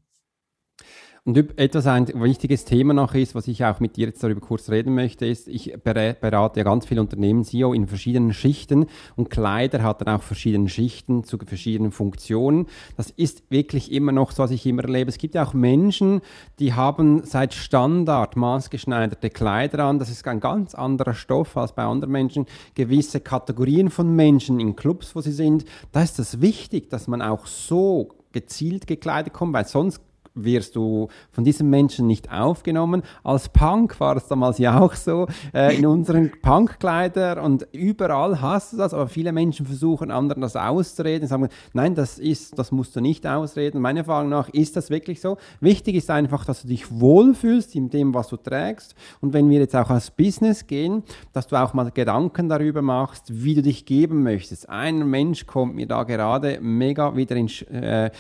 [1.30, 4.68] Und etwas ein wichtiges Thema noch ist, was ich auch mit dir jetzt darüber kurz
[4.72, 9.84] reden möchte, ist, ich berate ja ganz viele Unternehmen, CEO in verschiedenen Schichten und Kleider
[9.84, 12.66] hat dann auch verschiedene Schichten zu verschiedenen Funktionen.
[12.98, 15.10] Das ist wirklich immer noch so, was ich immer erlebe.
[15.10, 16.22] Es gibt ja auch Menschen,
[16.58, 20.00] die haben seit Standard maßgeschneiderte Kleider an.
[20.00, 22.48] Das ist ein ganz anderer Stoff als bei anderen Menschen.
[22.74, 27.22] Gewisse Kategorien von Menschen in Clubs, wo sie sind, da ist es wichtig, dass man
[27.22, 30.02] auch so gezielt gekleidet kommt, weil sonst
[30.36, 33.04] wirst du von diesen Menschen nicht aufgenommen.
[33.24, 38.74] Als Punk war es damals ja auch so, äh, in unseren Punkkleider und überall hast
[38.74, 42.96] du das, aber viele Menschen versuchen anderen das auszureden, sagen, nein, das ist, das musst
[42.96, 43.82] du nicht ausreden.
[43.82, 45.38] Meiner Erfahrung nach ist das wirklich so.
[45.60, 49.60] Wichtig ist einfach, dass du dich wohlfühlst in dem, was du trägst und wenn wir
[49.60, 53.86] jetzt auch als Business gehen, dass du auch mal Gedanken darüber machst, wie du dich
[53.86, 54.70] geben möchtest.
[54.70, 58.12] Ein Mensch kommt mir da gerade mega wieder in, äh,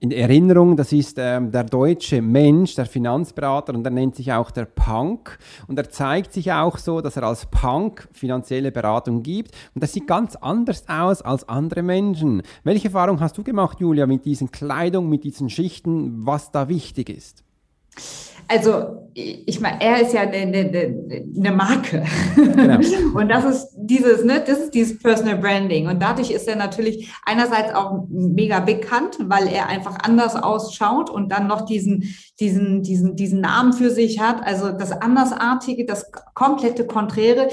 [0.00, 4.52] in Erinnerung, das ist ähm, der deutsche Mensch, der Finanzberater und er nennt sich auch
[4.52, 9.52] der Punk und er zeigt sich auch so, dass er als Punk finanzielle Beratung gibt
[9.74, 12.42] und das sieht ganz anders aus als andere Menschen.
[12.62, 17.10] Welche Erfahrung hast du gemacht, Julia, mit diesen Kleidung, mit diesen Schichten, was da wichtig
[17.10, 17.42] ist?
[18.46, 22.04] Also ich meine, er ist ja eine, eine, eine Marke.
[22.36, 22.78] Genau.
[23.14, 25.88] und das ist dieses, ne, das ist dieses Personal Branding.
[25.88, 31.32] Und dadurch ist er natürlich einerseits auch mega bekannt, weil er einfach anders ausschaut und
[31.32, 34.44] dann noch diesen, diesen, diesen, diesen Namen für sich hat.
[34.44, 37.48] Also das Andersartige, das komplette Konträre.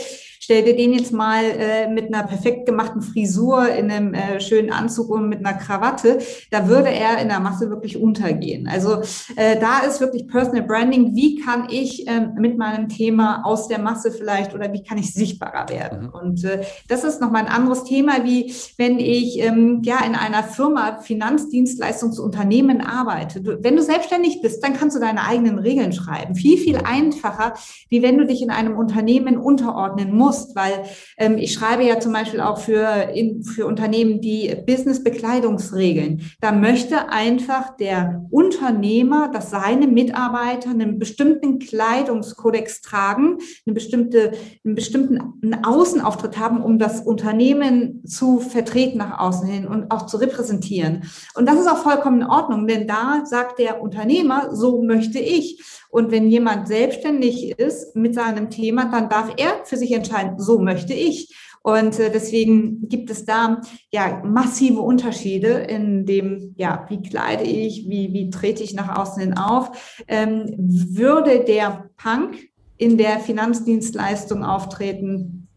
[0.45, 4.71] Stell dir den jetzt mal äh, mit einer perfekt gemachten Frisur in einem äh, schönen
[4.71, 6.19] Anzug und mit einer Krawatte.
[6.51, 8.67] Da würde er in der Masse wirklich untergehen.
[8.67, 9.01] Also
[9.37, 11.15] äh, da ist wirklich Personal Branding.
[11.15, 15.13] Wie kann ich äh, mit meinem Thema aus der Masse vielleicht oder wie kann ich
[15.13, 16.07] sichtbarer werden?
[16.07, 16.09] Mhm.
[16.09, 20.43] Und äh, das ist nochmal ein anderes Thema, wie wenn ich ähm, ja in einer
[20.43, 23.41] Firma, Finanzdienstleistungsunternehmen arbeite.
[23.41, 26.35] Du, wenn du selbstständig bist, dann kannst du deine eigenen Regeln schreiben.
[26.35, 27.53] Viel, viel einfacher,
[27.89, 30.83] wie wenn du dich in einem Unternehmen unterordnen musst musst, weil
[31.17, 36.21] ähm, ich schreibe ja zum Beispiel auch für, in, für Unternehmen die Business-Bekleidungsregeln.
[36.41, 44.75] Da möchte einfach der Unternehmer, dass seine Mitarbeiter einen bestimmten Kleidungskodex tragen, eine bestimmte, einen
[44.75, 51.03] bestimmten Außenauftritt haben, um das Unternehmen zu vertreten nach außen hin und auch zu repräsentieren.
[51.35, 55.63] Und das ist auch vollkommen in Ordnung, denn da sagt der Unternehmer, so möchte ich.
[55.89, 60.59] Und wenn jemand selbstständig ist mit seinem Thema, dann darf er für sich entscheiden, so
[60.59, 61.33] möchte ich.
[61.65, 63.59] Und äh, deswegen gibt es da
[63.91, 69.19] ja massive Unterschiede in dem, ja, wie kleide ich, wie, wie trete ich nach außen
[69.19, 70.03] hin auf.
[70.07, 72.35] Ähm, würde der Punk
[72.77, 75.47] in der Finanzdienstleistung auftreten,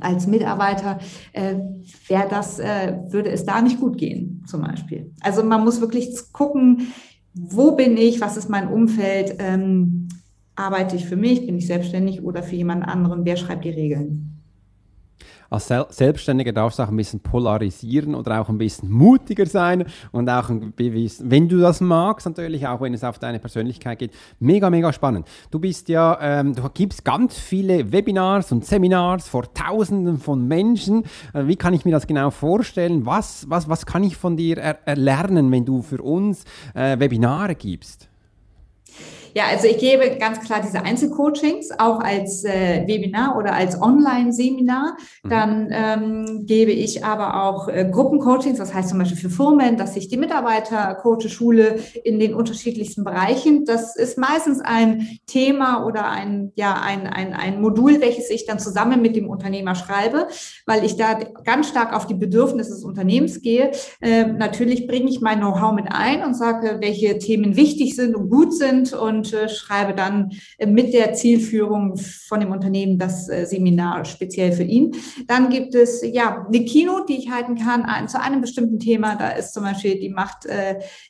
[0.00, 1.00] als Mitarbeiter,
[1.34, 1.56] äh,
[2.06, 5.12] wäre das, äh, würde es da nicht gut gehen, zum Beispiel.
[5.20, 6.94] Also man muss wirklich gucken,
[7.34, 10.08] wo bin ich, was ist mein Umfeld, ähm,
[10.56, 14.37] arbeite ich für mich, bin ich selbstständig oder für jemand anderen, wer schreibt die Regeln?
[15.50, 20.28] Als Selbstständiger darfst du auch ein bisschen polarisieren oder auch ein bisschen mutiger sein und
[20.28, 24.12] auch ein bisschen, wenn du das magst, natürlich auch, wenn es auf deine Persönlichkeit geht.
[24.40, 25.26] Mega, mega spannend.
[25.50, 31.04] Du bist ja, ähm, du gibst ganz viele Webinars und Seminars vor Tausenden von Menschen.
[31.32, 33.06] Äh, wie kann ich mir das genau vorstellen?
[33.06, 37.54] Was, was, was kann ich von dir er erlernen, wenn du für uns äh, Webinare
[37.54, 38.07] gibst?
[39.34, 44.96] Ja, also ich gebe ganz klar diese Einzelcoachings auch als äh, Webinar oder als Online-Seminar.
[45.22, 45.28] Mhm.
[45.28, 49.96] Dann ähm, gebe ich aber auch äh, Gruppencoachings, das heißt zum Beispiel für Firmen, dass
[49.96, 53.64] ich die Mitarbeiter coache, schule in den unterschiedlichsten Bereichen.
[53.64, 58.58] Das ist meistens ein Thema oder ein, ja, ein, ein, ein Modul, welches ich dann
[58.58, 60.28] zusammen mit dem Unternehmer schreibe,
[60.66, 61.14] weil ich da
[61.44, 63.72] ganz stark auf die Bedürfnisse des Unternehmens gehe.
[64.00, 68.30] Äh, natürlich bringe ich mein Know-how mit ein und sage, welche Themen wichtig sind und
[68.30, 73.28] gut sind und und äh, schreibe dann äh, mit der Zielführung von dem Unternehmen das
[73.28, 74.92] äh, Seminar speziell für ihn.
[75.26, 79.16] Dann gibt es ja eine Keynote, die ich halten kann zu einem bestimmten Thema.
[79.16, 80.46] Da ist zum Beispiel die Macht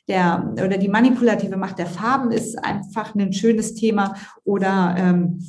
[0.07, 5.39] der oder die manipulative Macht der Farben ist einfach ein schönes Thema oder ähm,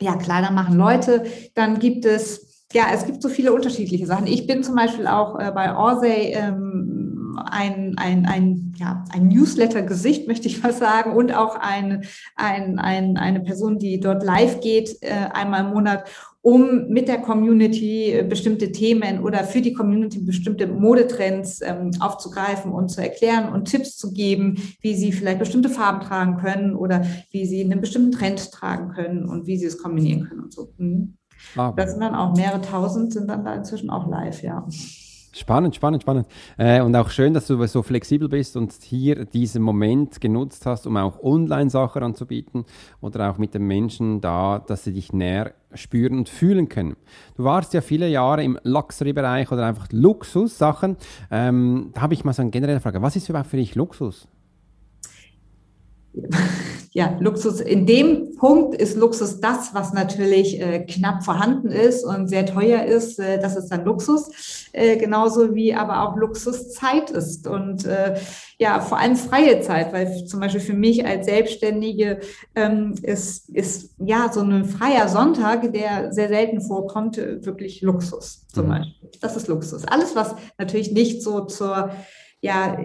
[0.00, 1.24] ja, Kleider machen Leute.
[1.54, 4.26] Dann gibt es ja, es gibt so viele unterschiedliche Sachen.
[4.26, 6.95] Ich bin zum Beispiel auch äh, bei Orsay ähm,
[7.38, 13.16] ein, ein, ein, ja, ein Newsletter-Gesicht, möchte ich mal sagen, und auch ein, ein, ein,
[13.16, 16.04] eine Person, die dort live geht, äh, einmal im Monat,
[16.46, 22.70] um mit der Community äh, bestimmte Themen oder für die Community bestimmte Modetrends ähm, aufzugreifen
[22.70, 27.04] und zu erklären und Tipps zu geben, wie sie vielleicht bestimmte Farben tragen können oder
[27.32, 30.72] wie sie einen bestimmten Trend tragen können und wie sie es kombinieren können und so.
[30.78, 31.16] Mhm.
[31.56, 34.66] Ah, das sind dann auch mehrere tausend, sind dann da inzwischen auch live, ja.
[35.36, 36.26] Spannend, spannend, spannend.
[36.56, 40.86] Äh, und auch schön, dass du so flexibel bist und hier diesen Moment genutzt hast,
[40.86, 42.64] um auch Online-Sachen anzubieten
[43.02, 46.96] oder auch mit den Menschen da, dass sie dich näher spüren und fühlen können.
[47.36, 50.96] Du warst ja viele Jahre im Luxury-Bereich oder einfach Luxus-Sachen.
[51.30, 53.02] Ähm, da habe ich mal so eine generelle Frage.
[53.02, 54.26] Was ist überhaupt für dich Luxus?
[56.96, 62.28] ja, Luxus, in dem Punkt ist Luxus das, was natürlich äh, knapp vorhanden ist und
[62.28, 63.18] sehr teuer ist.
[63.18, 64.30] Äh, das ist dann Luxus.
[64.72, 68.14] Äh, genauso wie aber auch Luxus Zeit ist und äh,
[68.56, 72.20] ja, vor allem freie Zeit, weil zum Beispiel für mich als Selbstständige
[72.54, 78.46] ähm, ist, ist ja so ein freier Sonntag, der sehr selten vorkommt, äh, wirklich Luxus
[78.54, 78.70] zum mhm.
[78.70, 79.10] Beispiel.
[79.20, 79.84] Das ist Luxus.
[79.84, 81.90] Alles, was natürlich nicht so zur,
[82.40, 82.78] ja,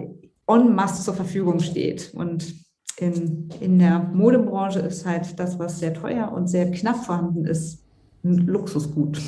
[0.47, 2.61] en masse zur Verfügung steht und
[3.02, 7.84] in, in der Modebranche ist halt das, was sehr teuer und sehr knapp vorhanden ist,
[8.24, 9.20] ein Luxusgut.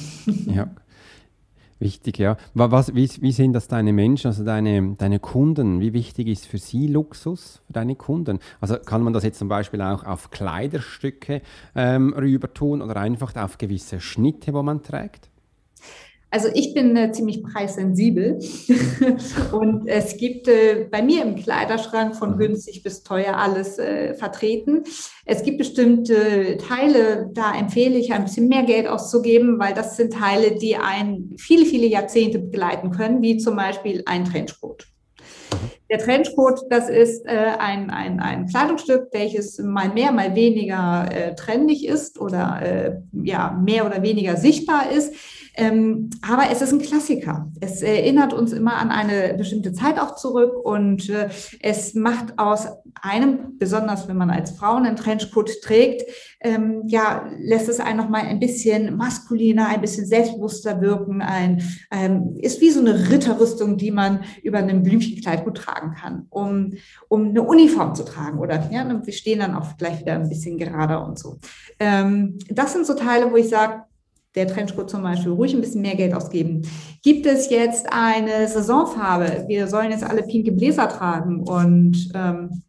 [0.46, 0.70] Ja.
[1.80, 2.38] Wichtig, ja.
[2.54, 5.82] Was, wie, wie sind das deine Menschen, also deine, deine Kunden?
[5.82, 8.40] Wie wichtig ist für sie Luxus, für deine Kunden?
[8.62, 11.42] Also kann man das jetzt zum Beispiel auch auf Kleiderstücke
[11.76, 15.30] ähm, rüber tun oder einfach auf gewisse Schnitte, wo man trägt?
[16.34, 18.40] Also ich bin äh, ziemlich preissensibel
[19.52, 22.38] und es gibt äh, bei mir im Kleiderschrank von mhm.
[22.40, 24.84] günstig bis teuer alles äh, vertreten.
[25.26, 30.14] Es gibt bestimmte Teile, da empfehle ich ein bisschen mehr Geld auszugeben, weil das sind
[30.14, 34.88] Teile, die einen viele, viele Jahrzehnte begleiten können, wie zum Beispiel ein Trenchcoat.
[35.92, 41.36] Der Trenchcoat, das ist äh, ein, ein, ein Kleidungsstück, welches mal mehr, mal weniger äh,
[41.36, 45.14] trendig ist oder äh, ja, mehr oder weniger sichtbar ist.
[45.56, 47.52] Ähm, aber es ist ein Klassiker.
[47.60, 51.30] Es erinnert uns immer an eine bestimmte Zeit auch zurück und äh,
[51.62, 52.68] es macht aus
[53.02, 56.04] einem, besonders wenn man als Frau einen Trenchcoat trägt,
[56.42, 61.22] ähm, ja, lässt es einen nochmal ein bisschen maskuliner, ein bisschen selbstbewusster wirken.
[61.22, 66.26] Ein, ähm, ist wie so eine Ritterrüstung, die man über einem Blümchenkleid gut tragen kann,
[66.30, 66.74] um,
[67.08, 68.40] um eine Uniform zu tragen.
[68.40, 71.40] Oder ja, wir stehen dann auch gleich wieder ein bisschen gerader und so.
[71.80, 73.84] Ähm, das sind so Teile, wo ich sage,
[74.36, 76.68] der Trenchcoat zum Beispiel, ruhig ein bisschen mehr Geld ausgeben.
[77.04, 79.46] Gibt es jetzt eine Saisonfarbe?
[79.48, 82.64] Wir sollen jetzt alle pinke Bläser tragen und ähm,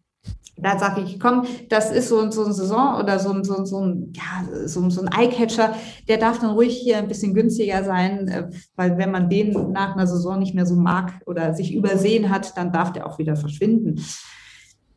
[0.56, 4.12] da sage ich, komm, das ist so, so ein Saison oder so, so, so, ein,
[4.14, 5.74] ja, so, so ein Eyecatcher,
[6.08, 9.94] der darf dann ruhig hier ein bisschen günstiger sein, äh, weil wenn man den nach
[9.94, 13.36] einer Saison nicht mehr so mag oder sich übersehen hat, dann darf der auch wieder
[13.36, 14.00] verschwinden.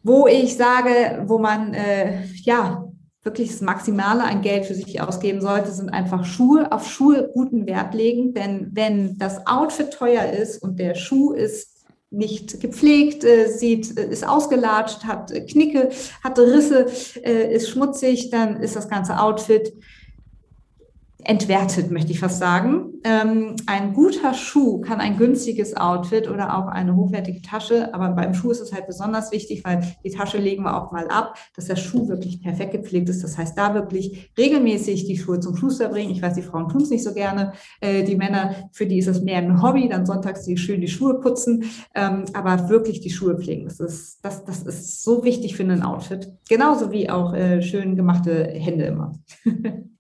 [0.04, 2.87] Wo ich sage, wo man äh, ja
[3.28, 7.68] wirklich das Maximale an Geld für sich ausgeben sollte, sind einfach Schuhe, auf Schuhe guten
[7.68, 8.34] Wert legen.
[8.34, 14.08] Denn wenn das Outfit teuer ist und der Schuh ist nicht gepflegt, äh, sieht, äh,
[14.08, 15.90] ist ausgelatscht, hat äh, Knicke,
[16.24, 16.86] hat Risse,
[17.22, 19.74] äh, ist schmutzig, dann ist das ganze Outfit
[21.24, 22.94] entwertet, möchte ich fast sagen.
[23.04, 28.34] Ähm, ein guter Schuh kann ein günstiges Outfit oder auch eine hochwertige Tasche, aber beim
[28.34, 31.66] Schuh ist es halt besonders wichtig, weil die Tasche legen wir auch mal ab, dass
[31.66, 33.24] der Schuh wirklich perfekt gepflegt ist.
[33.24, 36.12] Das heißt, da wirklich regelmäßig die Schuhe zum Schuster bringen.
[36.12, 37.54] Ich weiß, die Frauen tun es nicht so gerne.
[37.82, 40.88] Äh, die Männer, für die ist es mehr ein Hobby, dann sonntags die schön die
[40.88, 41.64] Schuhe putzen,
[41.96, 43.66] ähm, aber wirklich die Schuhe pflegen.
[43.66, 46.32] Das ist, das, das ist so wichtig für ein Outfit.
[46.48, 49.14] Genauso wie auch äh, schön gemachte Hände immer.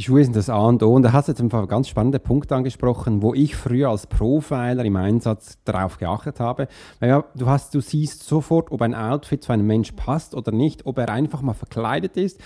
[0.00, 0.94] Die Schuhe sind das A und O.
[0.94, 4.06] Und da hast du jetzt ein paar ganz spannende Punkte angesprochen, wo ich früher als
[4.06, 6.68] Profiler im Einsatz darauf geachtet habe.
[7.00, 10.52] Weil ja, du, hast, du siehst sofort, ob ein Outfit zu einem Mensch passt oder
[10.52, 12.40] nicht, ob er einfach mal verkleidet ist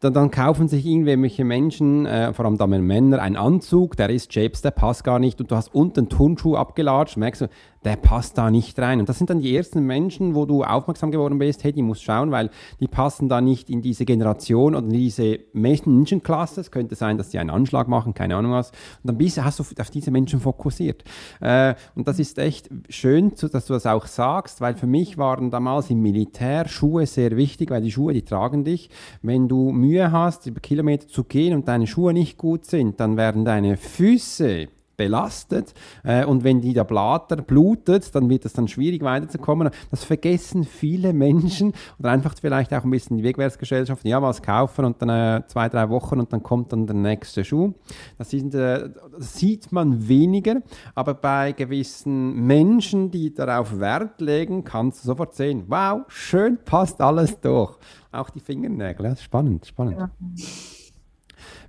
[0.00, 4.34] dann, dann kaufen sich irgendwelche Menschen, äh, vor allem dann Männer, einen Anzug, der ist
[4.34, 7.48] Japes, der passt gar nicht und du hast unten Turnschuh abgelatscht, merkst du,
[7.84, 9.00] der passt da nicht rein.
[9.00, 12.02] Und das sind dann die ersten Menschen, wo du aufmerksam geworden bist, hey, die musst
[12.02, 16.60] schauen, weil die passen da nicht in diese Generation oder in diese Menschenklasse.
[16.60, 18.70] Es könnte sein, dass die einen Anschlag machen, keine Ahnung was.
[18.70, 21.04] Und dann bist, hast du auf diese Menschen fokussiert.
[21.40, 25.50] Äh, und das ist echt schön, dass du das auch sagst, weil für mich waren
[25.50, 28.90] damals im Militär Schuhe sehr wichtig, weil die Schuhe, die tragen dich.
[29.22, 33.16] Wenn du Mühe hast, über Kilometer zu gehen und deine Schuhe nicht gut sind, dann
[33.16, 34.68] werden deine Füße
[35.00, 35.72] belastet
[36.04, 39.70] äh, und wenn die der Blatter blutet, dann wird es dann schwierig weiterzukommen.
[39.90, 44.84] Das vergessen viele Menschen oder einfach vielleicht auch ein bisschen die Wegwärtsgesellschaft, ja, was kaufen
[44.84, 47.72] und dann äh, zwei, drei Wochen und dann kommt dann der nächste Schuh.
[48.18, 50.56] Das, sind, äh, das sieht man weniger,
[50.94, 57.00] aber bei gewissen Menschen, die darauf Wert legen, kannst du sofort sehen, wow, schön, passt
[57.00, 57.78] alles durch.
[58.12, 59.98] Auch die Fingernägel, spannend, spannend.
[59.98, 60.10] Ja.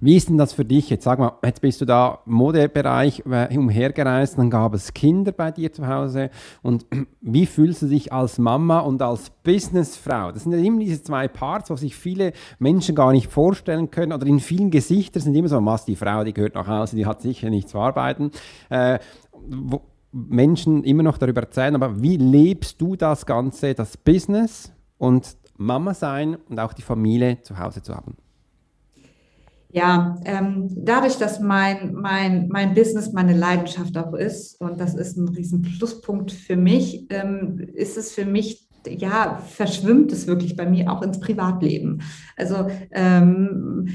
[0.04, 0.90] Wie ist denn das für dich?
[0.90, 5.32] Jetzt sag mal, jetzt bist du da im Modebereich äh, umhergereist, dann gab es Kinder
[5.32, 6.32] bei dir zu Hause.
[6.64, 6.88] Und
[7.22, 10.32] wie fühlst du dich als Mama und als Businessfrau?
[10.32, 14.12] Das sind ja immer diese zwei Parts, wo sich viele Menschen gar nicht vorstellen können.
[14.12, 17.06] Oder in vielen Gesichtern sind immer so, was die Frau, die gehört nach Hause, die
[17.06, 18.32] hat sicher nicht zu arbeiten.
[18.70, 18.98] Äh,
[19.48, 25.38] wo Menschen immer noch darüber erzählen, aber wie lebst du das Ganze, das Business und
[25.58, 28.18] Mama sein und auch die Familie zu Hause zu haben?
[29.74, 35.18] Ja, ähm, dadurch, dass mein, mein, mein Business meine Leidenschaft auch ist, und das ist
[35.18, 40.66] ein riesen Pluspunkt für mich, ähm, ist es für mich, ja, verschwimmt es wirklich bei
[40.66, 42.02] mir auch ins Privatleben.
[42.36, 43.88] Also ähm,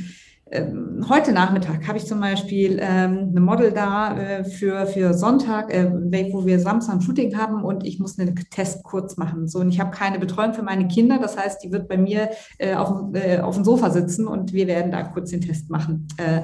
[0.48, 5.90] heute Nachmittag habe ich zum Beispiel ähm, eine Model da äh, für, für Sonntag, äh,
[6.32, 9.48] wo wir Samstag ein Shooting haben und ich muss einen Test kurz machen.
[9.48, 11.18] So, und ich habe keine Betreuung für meine Kinder.
[11.18, 14.68] Das heißt, die wird bei mir äh, auf, äh, auf dem Sofa sitzen und wir
[14.68, 16.06] werden da kurz den Test machen.
[16.16, 16.42] Äh,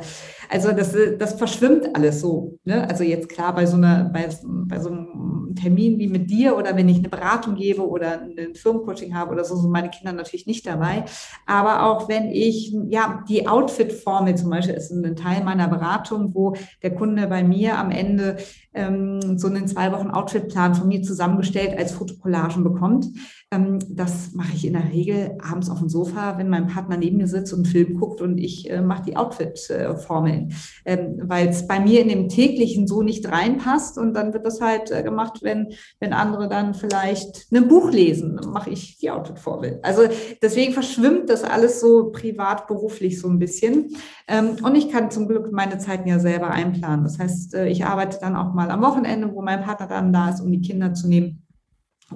[0.50, 2.58] also das, das verschwimmt alles so.
[2.64, 2.88] Ne?
[2.88, 6.76] Also jetzt klar bei so einer, bei, bei so einem Termin wie mit dir oder
[6.76, 10.46] wenn ich eine Beratung gebe oder ein Firmencoaching habe oder so, sind meine Kinder natürlich
[10.46, 11.04] nicht dabei.
[11.46, 16.34] Aber auch wenn ich ja die Outfit Formel zum Beispiel ist ein Teil meiner Beratung,
[16.34, 18.36] wo der Kunde bei mir am Ende
[18.74, 23.06] ähm, so einen zwei Wochen Outfitplan von mir zusammengestellt als Fotokollagen bekommt.
[23.50, 27.18] Ähm, das mache ich in der Regel abends auf dem Sofa, wenn mein Partner neben
[27.18, 30.54] mir sitzt und einen Film guckt und ich äh, mache die Outfit-Formeln,
[30.84, 34.60] ähm, weil es bei mir in dem täglichen so nicht reinpasst und dann wird das
[34.60, 35.68] halt äh, gemacht, wenn,
[36.00, 39.80] wenn andere dann vielleicht ein Buch lesen, mache ich die Outfit-Formel.
[39.82, 40.02] Also
[40.40, 43.94] deswegen verschwimmt das alles so privat, beruflich so ein bisschen.
[44.28, 47.04] Ähm, und ich kann zum Glück meine Zeiten ja selber einplanen.
[47.04, 50.30] Das heißt, äh, ich arbeite dann auch mal am Wochenende, wo mein Partner dann da
[50.30, 51.46] ist, um die Kinder zu nehmen.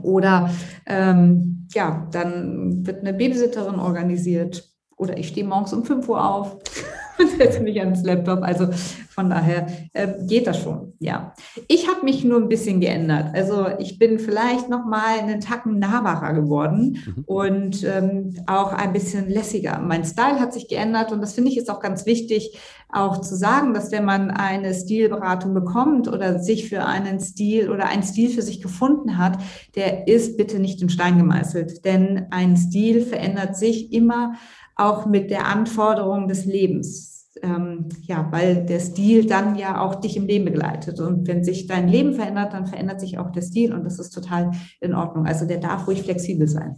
[0.03, 0.51] Oder
[0.87, 4.76] ähm, ja, dann wird eine Babysitterin organisiert.
[4.97, 6.57] Oder ich stehe morgens um 5 Uhr auf
[7.19, 8.43] und setze mich ans Laptop.
[8.43, 8.69] Also
[9.17, 11.33] von daher äh, geht das schon, ja.
[11.69, 13.35] Ich habe mich nur ein bisschen geändert.
[13.35, 17.25] Also ich bin vielleicht noch mal einen Tacken nahbarer geworden mhm.
[17.25, 19.79] und ähm, auch ein bisschen lässiger.
[19.79, 22.59] Mein Style hat sich geändert und das finde ich ist auch ganz wichtig,
[22.93, 27.89] auch zu sagen, dass wenn man eine Stilberatung bekommt oder sich für einen Stil oder
[27.89, 29.39] einen Stil für sich gefunden hat,
[29.77, 34.35] der ist bitte nicht in Stein gemeißelt, denn ein Stil verändert sich immer
[34.77, 40.17] auch mit der Anforderung des Lebens ähm, ja, weil der Stil dann ja auch dich
[40.17, 41.01] im Leben begleitet.
[41.01, 44.11] Und wenn sich dein Leben verändert, dann verändert sich auch der Stil und das ist
[44.11, 45.27] total in Ordnung.
[45.27, 46.77] Also der darf ruhig flexibel sein.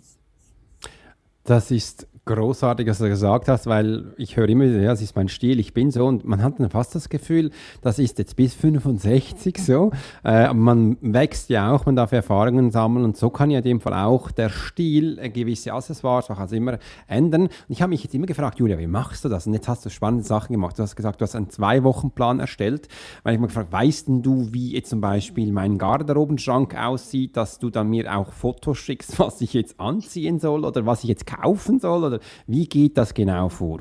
[1.45, 5.29] Das ist großartig, was du gesagt hast, weil ich höre immer, ja, es ist mein
[5.29, 8.55] Stil, ich bin so und man hat dann fast das Gefühl, das ist jetzt bis
[8.55, 9.93] 65 so.
[10.25, 13.81] Äh, man wächst ja auch, man darf Erfahrungen sammeln und so kann ja in dem
[13.81, 17.45] Fall auch der Stil äh, gewisse Accessoires auch also immer ändern.
[17.45, 19.47] Und ich habe mich jetzt immer gefragt, Julia, wie machst du das?
[19.47, 20.79] Und jetzt hast du spannende Sachen gemacht.
[20.79, 22.89] Du hast gesagt, du hast einen Zwei-Wochen-Plan erstellt,
[23.23, 27.59] weil ich mir gefragt, weißt denn du, wie jetzt zum Beispiel mein Garderobenschrank aussieht, dass
[27.59, 31.27] du dann mir auch Fotos schickst, was ich jetzt anziehen soll oder was ich jetzt
[31.27, 33.81] kaufen soll oder wie geht das genau vor?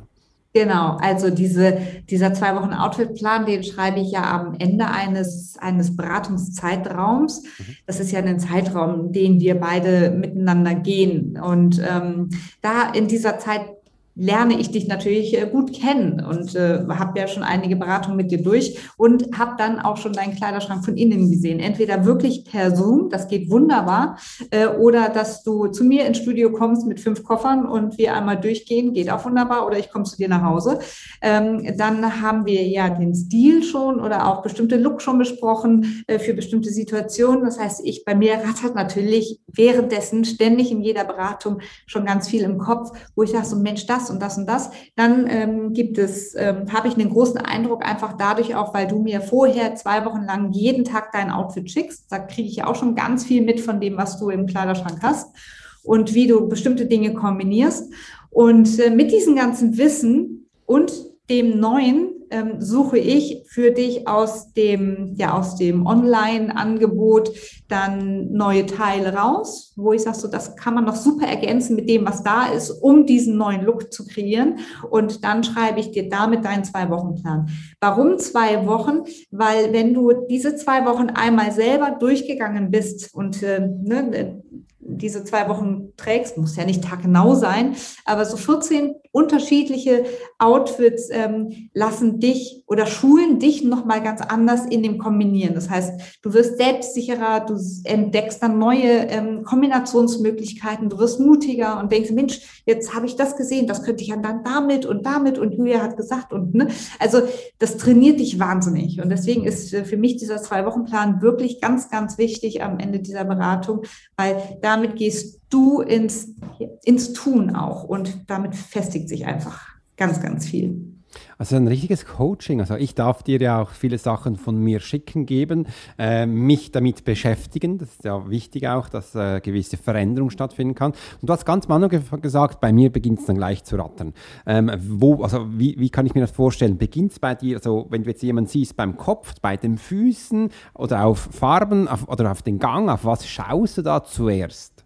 [0.53, 1.77] Genau, also diese,
[2.09, 7.43] dieser zwei Wochen Outfit-Plan, den schreibe ich ja am Ende eines, eines Beratungszeitraums.
[7.43, 7.75] Mhm.
[7.85, 11.37] Das ist ja ein Zeitraum, den wir beide miteinander gehen.
[11.39, 12.29] Und ähm,
[12.61, 13.76] da in dieser Zeit
[14.17, 18.31] lerne ich dich natürlich äh, gut kennen und äh, habe ja schon einige Beratungen mit
[18.31, 21.59] dir durch und habe dann auch schon deinen Kleiderschrank von innen gesehen.
[21.59, 24.17] Entweder wirklich per Zoom, das geht wunderbar,
[24.49, 28.39] äh, oder dass du zu mir ins Studio kommst mit fünf Koffern und wir einmal
[28.39, 30.79] durchgehen, geht auch wunderbar, oder ich komme zu dir nach Hause.
[31.21, 36.17] Ähm, dann haben wir ja den Stil schon oder auch bestimmte Look schon besprochen äh,
[36.17, 37.43] für bestimmte Situationen.
[37.43, 42.41] Das heißt, ich bei mir rattert natürlich währenddessen ständig in jeder Beratung schon ganz viel
[42.41, 45.97] im Kopf, wo ich sage, so Mensch, das und das und das, dann ähm, gibt
[45.97, 50.05] es, ähm, habe ich einen großen Eindruck einfach dadurch auch, weil du mir vorher zwei
[50.05, 52.11] Wochen lang jeden Tag dein Outfit schickst.
[52.11, 54.99] Da kriege ich ja auch schon ganz viel mit von dem, was du im Kleiderschrank
[55.01, 55.35] hast
[55.83, 57.91] und wie du bestimmte Dinge kombinierst.
[58.29, 60.91] Und äh, mit diesem ganzen Wissen und
[61.29, 67.31] dem Neuen ähm, suche ich für dich aus dem, ja, aus dem Online-Angebot
[67.67, 71.89] dann neue Teile raus, wo ich sage, so, das kann man noch super ergänzen mit
[71.89, 74.59] dem, was da ist, um diesen neuen Look zu kreieren.
[74.89, 77.49] Und dann schreibe ich dir damit deinen Zwei-Wochen-Plan.
[77.79, 79.03] Warum zwei Wochen?
[79.31, 84.41] Weil wenn du diese zwei Wochen einmal selber durchgegangen bist und äh, ne,
[84.87, 87.75] diese zwei Wochen trägst, muss ja nicht taggenau sein,
[88.05, 90.05] aber so 14 unterschiedliche
[90.39, 95.55] Outfits ähm, lassen dich oder schulen dich nochmal ganz anders in dem Kombinieren.
[95.55, 101.91] Das heißt, du wirst selbstsicherer, du entdeckst dann neue ähm, Kombinationsmöglichkeiten, du wirst mutiger und
[101.91, 105.53] denkst, Mensch, jetzt habe ich das gesehen, das könnte ich dann damit und damit und
[105.53, 106.67] Julia hat gesagt und ne,
[106.99, 107.21] also
[107.59, 112.63] das trainiert dich wahnsinnig und deswegen ist für mich dieser Zwei-Wochen-Plan wirklich ganz, ganz wichtig
[112.63, 113.83] am Ende dieser Beratung,
[114.15, 116.35] weil damit gehst du ins,
[116.83, 118.55] ins Tun auch und damit
[118.97, 120.93] festigt sich einfach ganz, ganz viel.
[121.37, 122.59] Also ein richtiges Coaching.
[122.59, 125.67] Also ich darf dir ja auch viele Sachen von mir schicken geben,
[125.97, 127.77] äh, mich damit beschäftigen.
[127.77, 130.91] Das ist ja wichtig auch, dass äh, gewisse Veränderung stattfinden kann.
[131.21, 134.13] Und du hast ganz am Anfang gesagt, bei mir beginnt es dann gleich zu rattern.
[134.45, 136.77] Ähm, wo, also wie, wie kann ich mir das vorstellen?
[136.77, 140.49] Beginnt es bei dir, also wenn du jetzt jemanden siehst beim Kopf, bei den Füßen
[140.75, 144.76] oder auf Farben auf, oder auf den Gang, auf was schaust du da zuerst?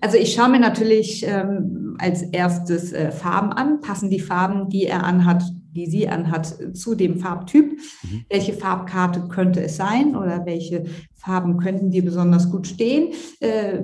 [0.00, 3.80] Also ich schaue mir natürlich ähm, als erstes äh, Farben an.
[3.80, 5.42] Passen die Farben, die er anhat,
[5.72, 7.72] die sie anhat, zu dem Farbtyp?
[8.02, 8.24] Mhm.
[8.28, 13.12] Welche Farbkarte könnte es sein oder welche Farben könnten dir besonders gut stehen?
[13.40, 13.82] Äh,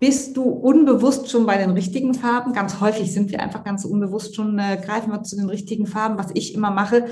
[0.00, 2.52] bist du unbewusst schon bei den richtigen Farben?
[2.52, 6.18] Ganz häufig sind wir einfach ganz unbewusst schon, äh, greifen wir zu den richtigen Farben.
[6.18, 7.06] Was ich immer mache,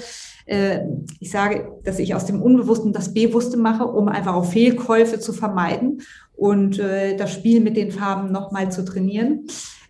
[0.47, 0.81] äh,
[1.21, 5.33] ich sage, dass ich aus dem Unbewussten das Bewusste mache, um einfach auch Fehlkäufe zu
[5.33, 6.03] vermeiden
[6.35, 9.47] und äh, das Spiel mit den Farben nochmal zu trainieren.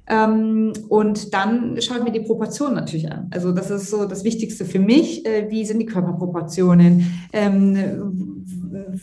[0.09, 3.29] Ähm, und dann schaue ich mir die Proportionen natürlich an.
[3.33, 5.27] Also das ist so das Wichtigste für mich.
[5.27, 7.29] Äh, wie sind die Körperproportionen?
[7.33, 8.36] Ähm,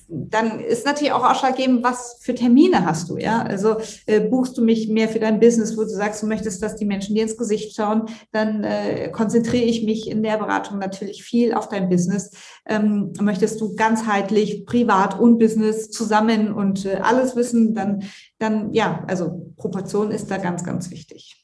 [0.07, 3.41] dann ist natürlich auch ausschlaggebend, was für Termine hast du, ja?
[3.41, 6.75] Also äh, buchst du mich mehr für dein Business, wo du sagst, du möchtest, dass
[6.75, 11.23] die Menschen dir ins Gesicht schauen, dann äh, konzentriere ich mich in der Beratung natürlich
[11.23, 12.31] viel auf dein Business.
[12.65, 18.03] Ähm, möchtest du ganzheitlich privat und Business zusammen und äh, alles wissen, dann
[18.43, 21.42] dann ja, also Proportion ist da ganz, ganz wichtig.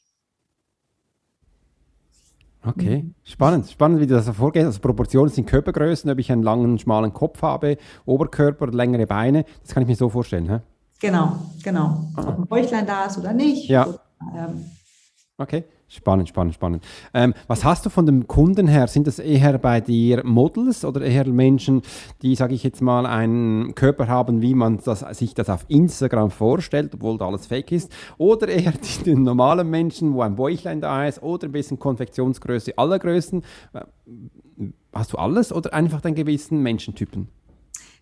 [2.64, 3.14] Okay, mhm.
[3.24, 3.70] spannend.
[3.70, 4.66] Spannend, wie du das vorgehst.
[4.66, 9.44] Also Proportionen sind Körpergrößen, ob ich einen langen, schmalen Kopf habe, Oberkörper, längere Beine.
[9.62, 10.48] Das kann ich mir so vorstellen.
[10.48, 10.60] Hä?
[11.00, 12.10] Genau, genau.
[12.16, 12.28] Ah.
[12.28, 13.68] Ob ein Bäuchlein da ist oder nicht.
[13.68, 13.86] Ja.
[13.86, 14.00] Oder,
[14.36, 14.64] ähm,
[15.38, 15.64] okay.
[15.92, 16.84] Spannend, spannend, spannend.
[17.12, 18.86] Ähm, was hast du von dem Kunden her?
[18.86, 21.82] Sind das eher bei dir Models oder eher Menschen,
[22.22, 26.30] die, sage ich jetzt mal, einen Körper haben, wie man das, sich das auf Instagram
[26.30, 27.90] vorstellt, obwohl da alles fake ist?
[28.18, 32.78] Oder eher die, die normalen Menschen, wo ein Bäuchlein da ist oder ein bisschen Konfektionsgröße
[32.78, 33.42] aller Größen?
[33.72, 33.80] Äh,
[34.92, 37.26] hast du alles oder einfach einen gewissen Menschentypen?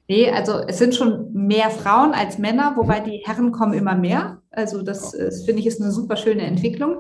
[0.09, 4.43] Nee, also es sind schon mehr Frauen als Männer, wobei die Herren kommen immer mehr.
[4.51, 6.99] Also das, das finde ich ist eine super schöne Entwicklung.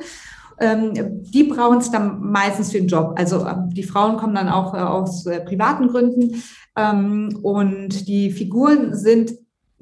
[0.60, 3.14] Ähm, die brauchen es dann meistens für den Job.
[3.16, 6.42] Also äh, die Frauen kommen dann auch äh, aus äh, privaten Gründen
[6.76, 9.32] ähm, und die Figuren sind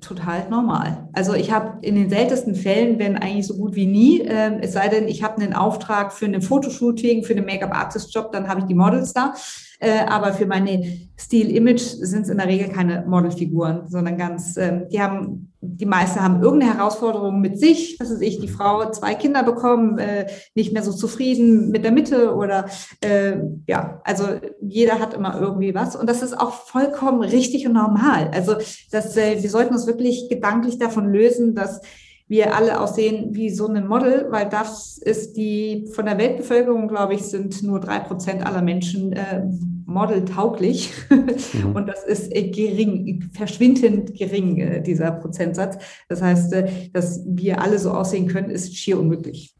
[0.01, 1.09] total normal.
[1.15, 4.75] Also ich habe in den seltensten Fällen, wenn eigentlich so gut wie nie, äh, es
[4.75, 8.67] sei denn, ich habe einen Auftrag für ein Fotoshooting, für einen Make-up-Artist-Job, dann habe ich
[8.67, 9.35] die Models da.
[9.79, 14.87] Äh, aber für meine Stil-Image sind es in der Regel keine Modelfiguren, sondern ganz, äh,
[14.91, 19.15] die haben, die meisten haben irgendeine Herausforderung mit sich, was weiß ich, die Frau zwei
[19.15, 22.67] Kinder bekommen, äh, nicht mehr so zufrieden mit der Mitte oder
[23.01, 23.37] äh,
[23.67, 24.25] ja, also
[24.61, 28.31] jeder hat immer irgendwie was und das ist auch vollkommen richtig und normal.
[28.33, 28.55] Also
[28.91, 31.81] das, äh, wir sollten uns wirklich gedanklich davon lösen, dass
[32.29, 37.15] wir alle aussehen wie so ein Model, weil das ist die, von der Weltbevölkerung, glaube
[37.15, 39.43] ich, sind nur drei Prozent aller Menschen äh,
[39.87, 40.93] modeltauglich.
[41.11, 41.77] Mhm.
[41.77, 45.79] Und das ist äh, gering, verschwindend gering, äh, dieser Prozentsatz.
[46.09, 49.55] Das heißt, äh, dass wir alle so aussehen können, ist schier unmöglich.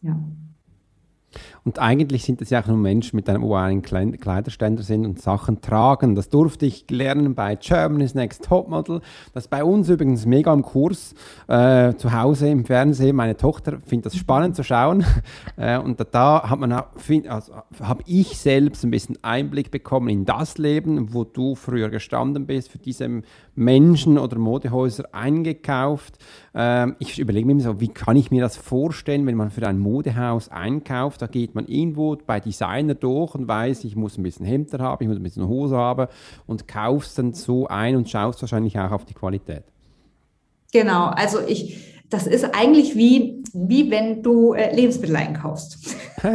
[0.00, 0.18] Ja.
[1.64, 5.60] Und eigentlich sind es ja auch nur Menschen mit einem uralen Kleiderständer sind und Sachen
[5.60, 6.16] tragen.
[6.16, 9.00] Das durfte ich lernen bei Germany's Next Topmodel.
[9.32, 11.14] Das ist bei uns übrigens mega im Kurs
[11.46, 13.14] äh, zu Hause im Fernsehen.
[13.14, 15.04] Meine Tochter findet das spannend zu schauen.
[15.56, 20.24] Äh, und da, da hat man, also, habe ich selbst ein bisschen Einblick bekommen in
[20.24, 23.22] das Leben, wo du früher gestanden bist, für diese
[23.54, 26.18] Menschen oder Modehäuser eingekauft.
[26.54, 29.66] Ähm, ich überlege mir immer so, wie kann ich mir das vorstellen, wenn man für
[29.66, 31.22] ein Modehaus einkauft?
[31.22, 35.02] Da geht man irgendwo bei Designer durch und weiß, ich muss ein bisschen Hemder haben,
[35.02, 36.08] ich muss ein bisschen Hose haben
[36.46, 39.64] und kaufst dann so ein und schaust wahrscheinlich auch auf die Qualität.
[40.72, 45.96] Genau, also ich, das ist eigentlich wie, wie wenn du äh, Lebensmittel einkaufst.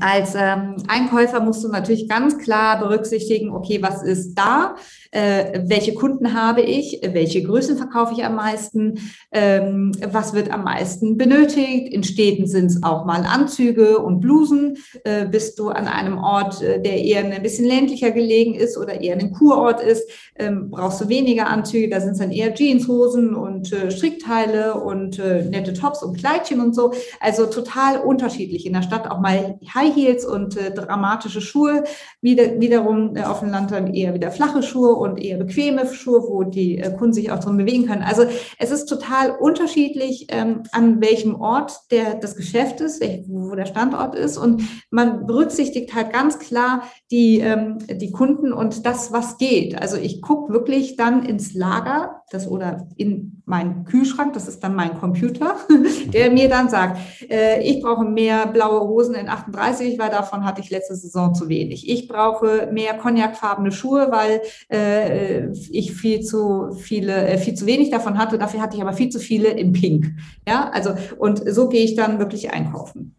[0.00, 4.76] Als ähm, Einkäufer musst du natürlich ganz klar berücksichtigen, okay, was ist da?
[5.14, 7.00] Äh, welche Kunden habe ich?
[7.12, 8.98] Welche Größen verkaufe ich am meisten?
[9.30, 11.92] Ähm, was wird am meisten benötigt?
[11.92, 14.76] In Städten sind es auch mal Anzüge und Blusen.
[15.04, 19.00] Äh, bist du an einem Ort, äh, der eher ein bisschen ländlicher gelegen ist oder
[19.00, 21.90] eher ein Kurort ist, ähm, brauchst du weniger Anzüge.
[21.90, 26.60] Da sind es dann eher Jeanshosen und äh, Strickteile und äh, nette Tops und Kleidchen
[26.60, 26.92] und so.
[27.20, 28.66] Also total unterschiedlich.
[28.66, 31.84] In der Stadt auch mal High Heels und äh, dramatische Schuhe.
[32.20, 36.42] Wieder, wiederum auf dem Land dann eher wieder flache Schuhe und eher bequeme Schuhe, wo
[36.44, 38.02] die äh, Kunden sich auch drin bewegen können.
[38.02, 38.24] Also
[38.58, 44.14] es ist total unterschiedlich, ähm, an welchem Ort der, das Geschäft ist, wo der Standort
[44.14, 44.36] ist.
[44.36, 49.80] Und man berücksichtigt halt ganz klar die, ähm, die Kunden und das, was geht.
[49.80, 54.74] Also ich gucke wirklich dann ins Lager, das oder in meinen Kühlschrank, das ist dann
[54.74, 55.56] mein Computer,
[56.12, 56.98] der mir dann sagt,
[57.30, 61.48] äh, ich brauche mehr blaue Hosen in 38, weil davon hatte ich letzte Saison zu
[61.48, 61.88] wenig.
[61.88, 67.90] Ich brauche mehr cognacfarbene Schuhe, weil äh, ich viel zu viele, äh, viel zu wenig
[67.90, 68.38] davon hatte.
[68.38, 70.06] Dafür hatte ich aber viel zu viele in Pink.
[70.48, 73.14] Ja, also und so gehe ich dann wirklich einkaufen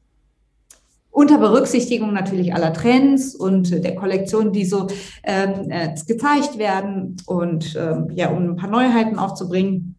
[1.16, 4.88] unter Berücksichtigung natürlich aller Trends und der Kollektion, die so
[5.24, 9.96] ähm, äh, gezeigt werden und ähm, ja, um ein paar Neuheiten aufzubringen.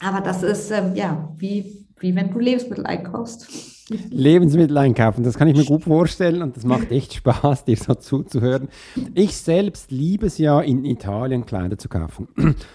[0.00, 3.48] Aber das ist ähm, ja wie, wie wenn du Lebensmittel einkaufst.
[4.10, 7.94] Lebensmittel einkaufen, das kann ich mir gut vorstellen und das macht echt Spaß, dir so
[7.94, 8.68] zuzuhören.
[9.14, 12.28] Ich selbst liebe es ja, in Italien Kleider zu kaufen.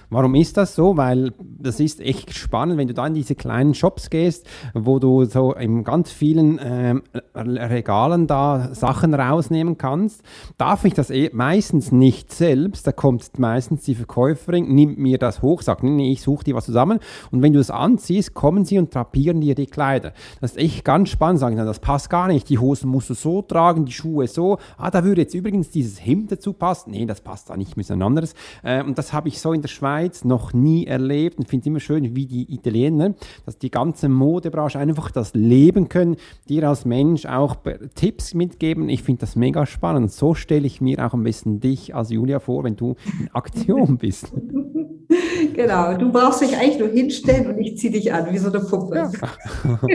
[0.09, 0.97] Warum ist das so?
[0.97, 5.26] Weil das ist echt spannend, wenn du da in diese kleinen Shops gehst, wo du
[5.26, 6.95] so in ganz vielen äh,
[7.34, 10.22] Regalen da Sachen rausnehmen kannst.
[10.57, 15.41] Darf ich das eh meistens nicht selbst, da kommt meistens die Verkäuferin, nimmt mir das
[15.41, 16.99] hoch, sagt, nee, ich suche dir was zusammen
[17.32, 20.13] und wenn du es anziehst, kommen sie und drapieren dir die Kleider.
[20.41, 23.14] Das ist echt ganz spannend, sagen, na, das passt gar nicht, die Hosen musst du
[23.14, 27.06] so tragen, die Schuhe so, ah, da würde jetzt übrigens dieses Hemd dazu passen, nee,
[27.06, 28.34] das passt da nicht, müssen ein anderes.
[28.64, 31.68] Äh, und das habe ich so in der Schweiz noch nie erlebt und finde es
[31.68, 33.14] immer schön, wie die Italiener,
[33.45, 36.18] dass die ganze Modebranche einfach das leben können,
[36.49, 37.58] dir als Mensch auch
[37.95, 38.89] Tipps mitgeben.
[38.89, 40.12] Ich finde das mega spannend.
[40.12, 43.97] So stelle ich mir auch ein bisschen dich als Julia vor, wenn du in Aktion
[43.99, 44.32] bist.
[45.53, 48.60] Genau, du brauchst dich eigentlich nur hinstellen und ich ziehe dich an, wie so eine
[48.60, 48.95] Puppe.
[48.95, 49.12] Ja.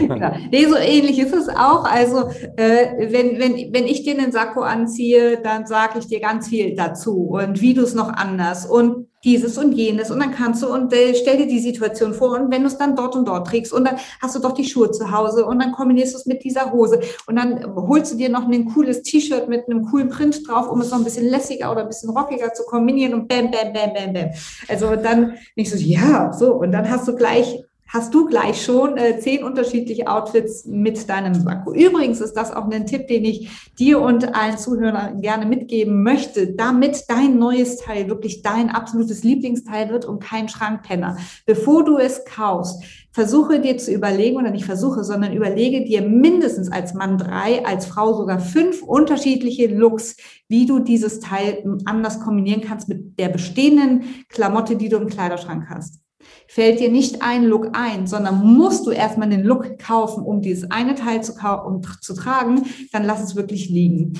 [0.00, 0.32] genau.
[0.50, 1.84] Nee, so ähnlich ist es auch.
[1.84, 6.48] Also, äh, wenn, wenn, wenn ich dir einen Sakko anziehe, dann sage ich dir ganz
[6.48, 10.62] viel dazu und wie du es noch anders und dieses und jenes und dann kannst
[10.62, 13.28] du und äh, stell dir die Situation vor und wenn du es dann dort und
[13.28, 16.18] dort trägst und dann hast du doch die Schuhe zu Hause und dann kombinierst du
[16.18, 19.84] es mit dieser Hose und dann holst du dir noch ein cooles T-Shirt mit einem
[19.84, 23.12] coolen Print drauf, um es noch ein bisschen lässiger oder ein bisschen rockiger zu kombinieren
[23.12, 24.30] und bam, bam, bam, bam, bam.
[24.68, 27.62] Also dann nicht so, ja, so und dann hast du gleich
[27.92, 31.74] hast du gleich schon äh, zehn unterschiedliche Outfits mit deinem Sakko.
[31.74, 36.54] Übrigens ist das auch ein Tipp, den ich dir und allen Zuhörern gerne mitgeben möchte,
[36.54, 41.16] damit dein neues Teil wirklich dein absolutes Lieblingsteil wird und kein Schrankpenner.
[41.46, 42.80] Bevor du es kaufst,
[43.10, 47.86] versuche dir zu überlegen, oder nicht versuche, sondern überlege dir mindestens als Mann drei, als
[47.86, 50.16] Frau sogar fünf unterschiedliche Looks,
[50.48, 55.64] wie du dieses Teil anders kombinieren kannst mit der bestehenden Klamotte, die du im Kleiderschrank
[55.68, 55.99] hast.
[56.46, 60.70] Fällt dir nicht ein Look ein, sondern musst du erstmal den Look kaufen, um dieses
[60.70, 62.62] eine Teil zu, um zu tragen,
[62.92, 64.14] dann lass es wirklich liegen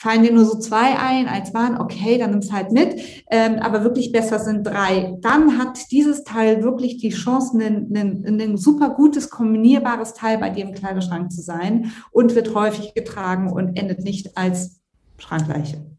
[0.00, 2.98] fallen dir nur so zwei ein, eins waren, okay, dann nimm's halt mit,
[3.30, 5.18] ähm, aber wirklich besser sind drei.
[5.20, 10.72] Dann hat dieses Teil wirklich die Chance, ein super gutes, kombinierbares Teil bei dir im
[10.72, 14.80] Kleiderschrank zu sein und wird häufig getragen und endet nicht als
[15.18, 15.89] Schrankleiche.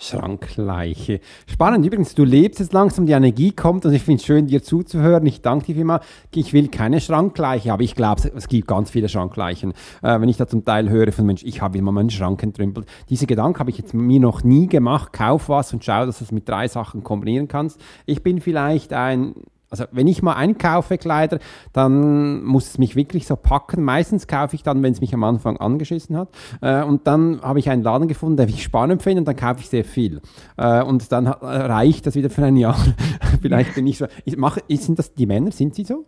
[0.00, 1.20] Schrankleiche.
[1.46, 1.84] Spannend.
[1.84, 5.26] Übrigens, du lebst jetzt langsam, die Energie kommt und ich finde es schön, dir zuzuhören.
[5.26, 6.04] Ich danke dir vielmals.
[6.34, 9.72] Ich will keine Schrankleiche, aber ich glaube, es gibt ganz viele Schrankleichen.
[10.02, 12.86] Äh, wenn ich da zum Teil höre von Menschen, ich habe immer meinen Schrank entrümpelt.
[13.10, 15.12] Diese Gedanken habe ich jetzt mir noch nie gemacht.
[15.12, 17.78] Kauf was und schau, dass du es mit drei Sachen kombinieren kannst.
[18.06, 19.34] Ich bin vielleicht ein
[19.70, 21.38] also wenn ich mal einkaufe Kleider,
[21.72, 23.84] dann muss es mich wirklich so packen.
[23.84, 26.28] Meistens kaufe ich dann, wenn es mich am Anfang angeschissen hat.
[26.60, 29.60] Äh, und dann habe ich einen Laden gefunden, der ich spannend finde und dann kaufe
[29.60, 30.20] ich sehr viel.
[30.56, 32.76] Äh, und dann reicht das wieder für ein Jahr.
[33.40, 34.06] Vielleicht bin ich so.
[34.24, 35.52] Ich mache, sind das die Männer?
[35.52, 36.04] Sind sie so?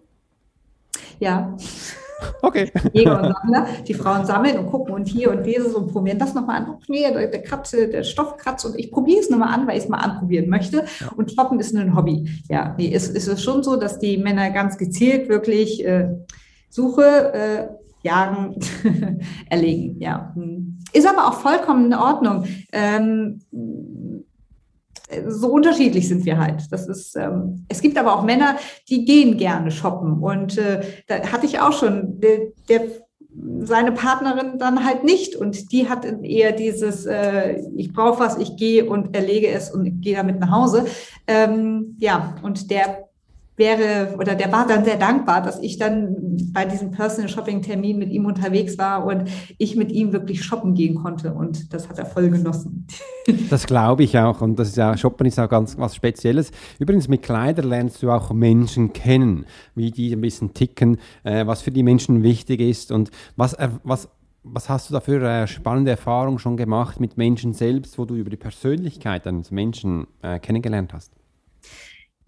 [1.21, 1.57] Ja.
[2.43, 2.71] Okay.
[2.93, 3.67] Jäger Sammler.
[3.87, 6.79] Die Frauen sammeln und gucken und hier und dieses und probieren das nochmal an.
[6.89, 9.85] Nee, der, der, Kratze, der Stoff kratzt und ich probiere es nochmal an, weil ich
[9.85, 10.85] es mal anprobieren möchte.
[11.01, 11.09] Ja.
[11.17, 12.29] Und Shoppen ist ein Hobby.
[12.49, 16.09] Ja, nee, ist, ist es schon so, dass die Männer ganz gezielt wirklich äh,
[16.69, 17.67] Suche, äh,
[18.03, 18.57] jagen,
[19.51, 20.01] erlegen.
[20.01, 20.33] Ja.
[20.35, 20.79] Hm.
[20.93, 22.45] Ist aber auch vollkommen in Ordnung.
[22.73, 23.41] Ähm,
[25.29, 26.71] so unterschiedlich sind wir halt.
[26.71, 28.57] Das ist, ähm, es gibt aber auch Männer,
[28.89, 30.23] die gehen gerne shoppen.
[30.23, 32.83] Und äh, da hatte ich auch schon, der, der,
[33.61, 35.37] seine Partnerin dann halt nicht.
[35.37, 40.01] Und die hat eher dieses, äh, ich brauche was, ich gehe und erlege es und
[40.01, 40.87] gehe damit nach Hause.
[41.27, 43.09] Ähm, ja, und der
[43.57, 47.99] wäre oder der war dann sehr dankbar, dass ich dann bei diesem Personal Shopping Termin
[47.99, 49.25] mit ihm unterwegs war und
[49.59, 52.87] ich mit ihm wirklich shoppen gehen konnte und das hat er voll genossen.
[53.51, 56.51] Das glaube ich auch und das ist ja Shoppen ist auch ganz was Spezielles.
[56.81, 59.47] Übrigens mit Kleidern lernst du auch Menschen kennen,
[59.77, 64.09] wie die ein bisschen ticken, äh, was für die Menschen wichtig ist und was was
[64.45, 68.17] was hast du da für äh, spannende Erfahrungen schon gemacht mit Menschen selbst, wo du
[68.17, 71.13] über die Persönlichkeit eines Menschen äh, kennengelernt hast?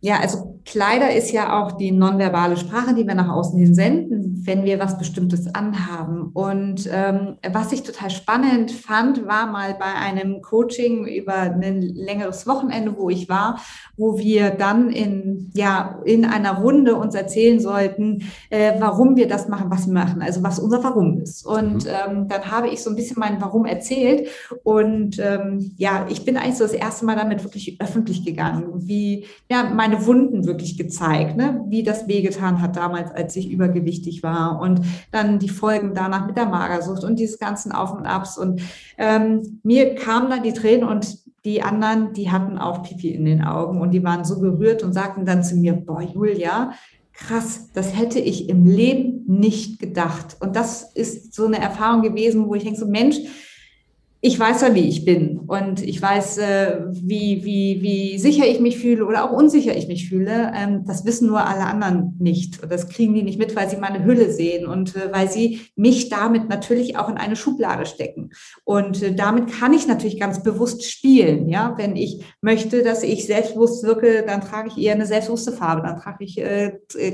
[0.04, 4.42] Ja, also Kleider ist ja auch die nonverbale Sprache, die wir nach außen hin senden,
[4.44, 6.30] wenn wir was Bestimmtes anhaben.
[6.32, 12.46] Und ähm, was ich total spannend fand, war mal bei einem Coaching über ein längeres
[12.46, 13.60] Wochenende, wo ich war,
[13.96, 19.48] wo wir dann in, ja, in einer Runde uns erzählen sollten, äh, warum wir das
[19.48, 21.46] machen, was wir machen, also was unser Warum ist.
[21.46, 21.90] Und mhm.
[22.08, 24.28] ähm, dann habe ich so ein bisschen mein Warum erzählt.
[24.62, 29.26] Und ähm, ja, ich bin eigentlich so das erste Mal damit wirklich öffentlich gegangen, wie
[29.50, 31.64] ja, meine meine Wunden wirklich gezeigt, ne?
[31.68, 34.80] wie das wehgetan hat damals, als ich übergewichtig war und
[35.10, 38.38] dann die Folgen danach mit der Magersucht und diese ganzen Auf und Abs.
[38.38, 38.62] Und
[38.98, 43.44] ähm, mir kamen dann die Tränen und die anderen, die hatten auch Pipi in den
[43.44, 46.72] Augen und die waren so gerührt und sagten dann zu mir, boah, Julia,
[47.12, 50.36] krass, das hätte ich im Leben nicht gedacht.
[50.40, 53.18] Und das ist so eine Erfahrung gewesen, wo ich denke, so Mensch,
[54.26, 58.58] ich weiß ja, wie ich bin und ich weiß, äh, wie, wie, wie sicher ich
[58.58, 60.50] mich fühle oder auch unsicher ich mich fühle.
[60.56, 62.62] Ähm, das wissen nur alle anderen nicht.
[62.62, 65.60] Und das kriegen die nicht mit, weil sie meine Hülle sehen und äh, weil sie
[65.76, 68.30] mich damit natürlich auch in eine Schublade stecken.
[68.64, 71.50] Und äh, damit kann ich natürlich ganz bewusst spielen.
[71.50, 75.82] Ja, wenn ich möchte, dass ich selbstbewusst wirke, dann trage ich eher eine selbstbewusste Farbe.
[75.86, 76.36] Dann trage ich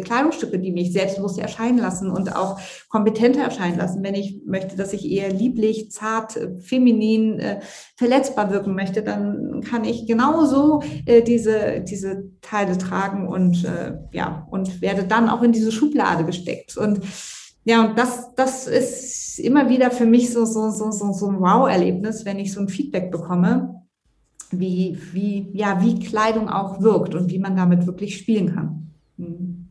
[0.04, 4.04] Kleidungsstücke, die mich selbstbewusst erscheinen lassen und auch kompetenter erscheinen lassen.
[4.04, 7.60] Wenn ich möchte, dass ich eher lieblich, zart, feminin feminin, äh,
[7.96, 14.46] verletzbar wirken möchte, dann kann ich genauso äh, diese, diese Teile tragen und äh, ja,
[14.50, 16.76] und werde dann auch in diese Schublade gesteckt.
[16.76, 17.00] Und
[17.64, 21.40] ja, und das, das ist immer wieder für mich so, so, so, so, so ein
[21.40, 23.82] Wow-Erlebnis, wenn ich so ein Feedback bekomme,
[24.50, 28.90] wie, wie, ja, wie Kleidung auch wirkt und wie man damit wirklich spielen kann.
[29.16, 29.68] Mhm.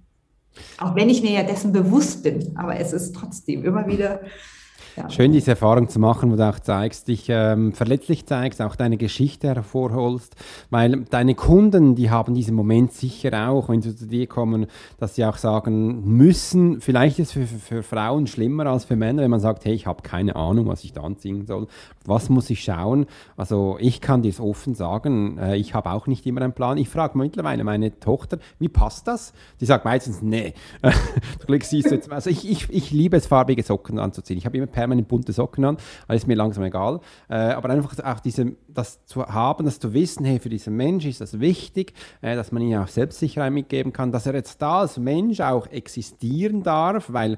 [0.78, 4.22] Auch wenn ich mir ja dessen bewusst bin, aber es ist trotzdem immer wieder
[5.08, 8.98] Schön, diese Erfahrung zu machen, wo du auch zeigst, dich ähm, verletzlich zeigst, auch deine
[8.98, 10.36] Geschichte hervorholst,
[10.70, 14.68] weil deine Kunden, die haben diesen Moment sicher auch, wenn sie zu dir kommen,
[15.00, 18.96] dass sie auch sagen müssen, vielleicht ist es für, für, für Frauen schlimmer als für
[18.96, 21.68] Männer, wenn man sagt, hey, ich habe keine Ahnung, was ich da anziehen soll,
[22.06, 23.06] was muss ich schauen?
[23.38, 26.78] Also ich kann dir es offen sagen, äh, ich habe auch nicht immer einen Plan.
[26.78, 29.34] Ich frage mittlerweile meine Tochter, wie passt das?
[29.62, 30.54] Die sagt meistens, nee.
[30.82, 34.38] du Glück siehst du jetzt, also ich, ich, ich liebe es, farbige Socken anzuziehen.
[34.38, 35.78] Ich habe immer permanent bunte Socken an,
[36.08, 37.00] alles ist mir langsam egal.
[37.30, 41.06] Äh, aber einfach auch diese, das zu haben, das zu wissen, hey, für diesen Mensch
[41.06, 44.82] ist das wichtig, äh, dass man ihm auch Selbstsicherheit mitgeben kann, dass er jetzt da
[44.82, 47.38] als Mensch auch existieren darf, weil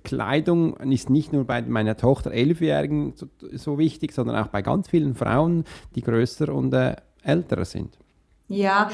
[0.00, 4.88] Kleidung ist nicht nur bei meiner Tochter Elfjährigen so, so, wichtig, sondern auch bei ganz
[4.88, 5.64] vielen Frauen,
[5.94, 7.96] die größer und äh, älter sind.
[8.48, 8.90] Ja,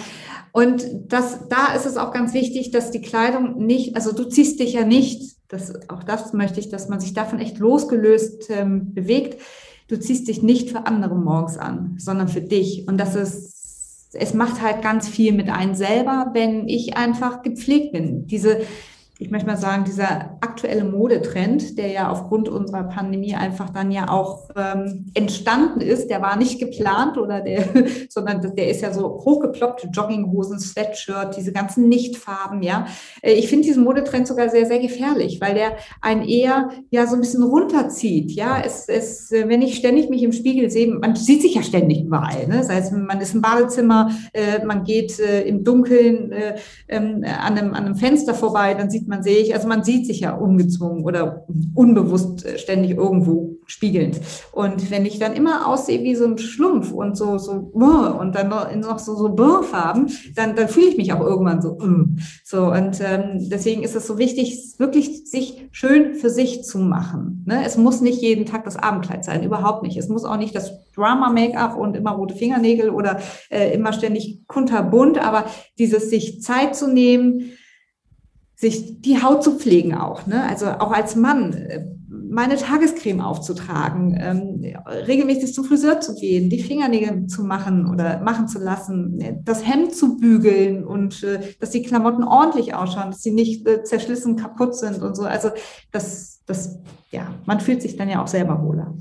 [0.52, 4.60] und das, da ist es auch ganz wichtig, dass die Kleidung nicht, also du ziehst
[4.60, 8.94] dich ja nicht, das, auch das möchte ich, dass man sich davon echt losgelöst ähm,
[8.94, 9.42] bewegt.
[9.88, 12.86] Du ziehst dich nicht für andere morgens an, sondern für dich.
[12.86, 17.92] Und das ist, es macht halt ganz viel mit einem selber, wenn ich einfach gepflegt
[17.92, 18.28] bin.
[18.28, 18.60] Diese,
[19.20, 24.08] ich möchte mal sagen, dieser aktuelle Modetrend, der ja aufgrund unserer Pandemie einfach dann ja
[24.08, 27.64] auch ähm, entstanden ist, der war nicht geplant oder der,
[28.08, 32.86] sondern der ist ja so hochgeploppte Jogginghosen, Sweatshirt, diese ganzen Nichtfarben, ja.
[33.20, 37.14] Äh, ich finde diesen Modetrend sogar sehr, sehr gefährlich, weil der einen eher ja so
[37.14, 38.62] ein bisschen runterzieht, ja.
[38.64, 42.04] Es, es, äh, wenn ich ständig mich im Spiegel sehe, man sieht sich ja ständig
[42.04, 42.56] überall, ne?
[42.56, 46.56] Das heißt, man ist im Badezimmer, äh, man geht äh, im Dunkeln äh,
[46.88, 50.20] ähm, an, einem, an einem Fenster vorbei, dann sieht man sich, also man sieht sich
[50.20, 51.44] ja ungezwungen oder
[51.74, 54.20] unbewusst äh, ständig irgendwo spiegelnd.
[54.52, 58.48] Und wenn ich dann immer aussehe wie so ein Schlumpf und so, so, und dann
[58.80, 62.18] noch so, so Birnfarben, dann, dann fühle ich mich auch irgendwann so, mm.
[62.44, 62.72] so.
[62.72, 67.44] Und ähm, deswegen ist es so wichtig, wirklich sich schön für sich zu machen.
[67.46, 67.62] Ne?
[67.64, 69.96] Es muss nicht jeden Tag das Abendkleid sein, überhaupt nicht.
[69.96, 75.18] Es muss auch nicht das Drama-Make-up und immer rote Fingernägel oder äh, immer ständig kunterbunt,
[75.24, 75.44] aber
[75.78, 77.52] dieses sich Zeit zu nehmen,
[78.60, 80.44] sich die Haut zu pflegen auch, ne?
[80.44, 86.62] also auch als Mann, äh, meine Tagescreme aufzutragen, ähm, regelmäßig zum Friseur zu gehen, die
[86.62, 89.40] Fingernägel zu machen oder machen zu lassen, ne?
[89.44, 93.82] das Hemd zu bügeln und äh, dass die Klamotten ordentlich ausschauen, dass sie nicht äh,
[93.82, 95.22] zerschlissen kaputt sind und so.
[95.22, 95.48] Also
[95.90, 96.78] das, das,
[97.10, 98.94] ja, man fühlt sich dann ja auch selber wohler.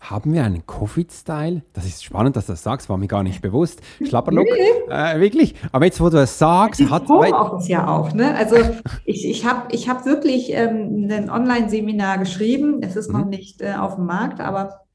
[0.00, 1.62] Haben wir einen Covid-Style?
[1.72, 3.80] Das ist spannend, dass du das sagst, war mir gar nicht bewusst.
[4.02, 4.92] Schlapperlook, nee.
[4.92, 5.54] äh, wirklich.
[5.72, 8.12] Aber jetzt, wo du es sagst, das hat Homeoffice ja auch.
[8.12, 8.34] Ne?
[8.36, 8.56] Also
[9.04, 12.80] ich, ich habe ich hab wirklich ähm, ein Online-Seminar geschrieben.
[12.82, 13.20] Es ist mhm.
[13.20, 14.86] noch nicht äh, auf dem Markt, aber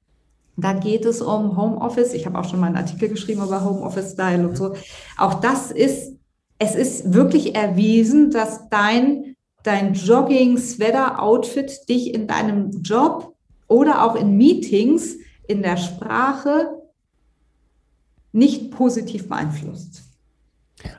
[0.57, 2.13] da geht es um Homeoffice.
[2.13, 4.75] Ich habe auch schon mal einen Artikel geschrieben über Homeoffice-Style und so.
[5.17, 6.13] Auch das ist,
[6.59, 13.30] es ist wirklich erwiesen, dass dein, dein Jogging-Sweater-Outfit dich in deinem Job
[13.71, 15.15] oder auch in Meetings
[15.47, 16.77] in der Sprache
[18.33, 20.03] nicht positiv beeinflusst.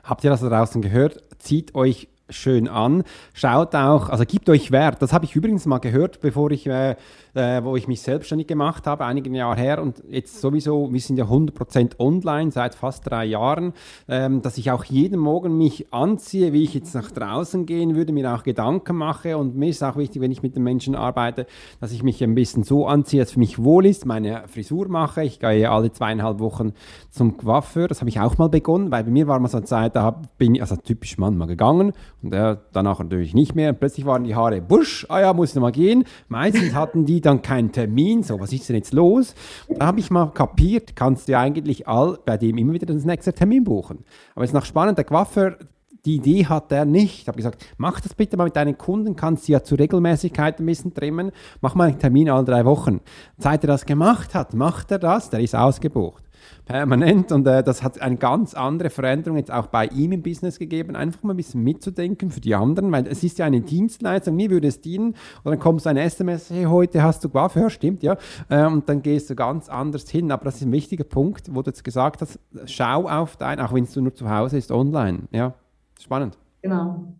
[0.03, 1.23] Habt ihr das da draußen gehört?
[1.37, 3.03] Zieht euch schön an.
[3.33, 5.01] Schaut auch, also gibt euch Wert.
[5.01, 6.95] Das habe ich übrigens mal gehört, bevor ich äh,
[7.33, 11.17] äh, wo ich mich selbstständig gemacht habe, einigen Jahre her und jetzt sowieso, wir sind
[11.17, 13.73] ja 100% online seit fast drei Jahren,
[14.07, 18.13] ähm, dass ich auch jeden Morgen mich anziehe, wie ich jetzt nach draußen gehen würde,
[18.13, 21.47] mir auch Gedanken mache und mir ist auch wichtig, wenn ich mit den Menschen arbeite,
[21.79, 24.87] dass ich mich ein bisschen so anziehe, dass es für mich wohl ist, meine Frisur
[24.87, 25.23] mache.
[25.23, 26.73] Ich gehe alle zweieinhalb Wochen
[27.09, 29.65] zum Coiffeur, das habe ich auch mal begonnen, weil bei mir war mal so eine
[29.65, 31.93] Zeit, da bin ich, also typisch Mann, mal gegangen
[32.23, 33.73] und äh, danach natürlich nicht mehr.
[33.73, 36.05] Plötzlich waren die Haare busch, ah ja, muss ich noch mal gehen.
[36.29, 39.35] Meistens hatten die dann keinen Termin, so, was ist denn jetzt los?
[39.67, 43.33] Da habe ich mal kapiert, kannst du eigentlich all, bei dem immer wieder das nächste
[43.33, 44.05] Termin buchen.
[44.35, 45.57] Aber es ist noch spannend, der Coiffeur,
[46.05, 47.21] die Idee hat er nicht.
[47.21, 50.59] Ich habe gesagt, mach das bitte mal mit deinen Kunden, kannst du ja zur Regelmäßigkeit
[50.59, 53.01] ein bisschen trimmen, mach mal einen Termin alle drei Wochen.
[53.37, 56.23] Seit er das gemacht hat, macht er das, der ist ausgebucht
[56.65, 57.31] permanent.
[57.31, 60.95] Und äh, das hat eine ganz andere Veränderung jetzt auch bei ihm im Business gegeben,
[60.95, 64.49] einfach mal ein bisschen mitzudenken für die anderen, weil es ist ja eine Dienstleistung, mir
[64.49, 65.15] würde es dienen.
[65.43, 68.17] Und dann kommt so ein SMS, hey, heute hast du Coiffeur, stimmt, ja,
[68.49, 71.61] äh, und dann gehst du ganz anders hin, aber das ist ein wichtiger Punkt, wo
[71.61, 75.23] du jetzt gesagt hast, schau auf dein, auch wenn es nur zu Hause ist, online,
[75.31, 75.53] ja,
[75.99, 76.37] spannend.
[76.61, 77.15] Genau.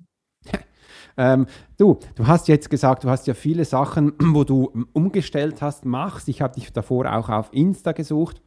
[1.16, 1.46] Ähm,
[1.78, 6.28] du, du hast jetzt gesagt, du hast ja viele Sachen, wo du umgestellt hast, machst.
[6.28, 8.42] Ich habe dich davor auch auf Insta gesucht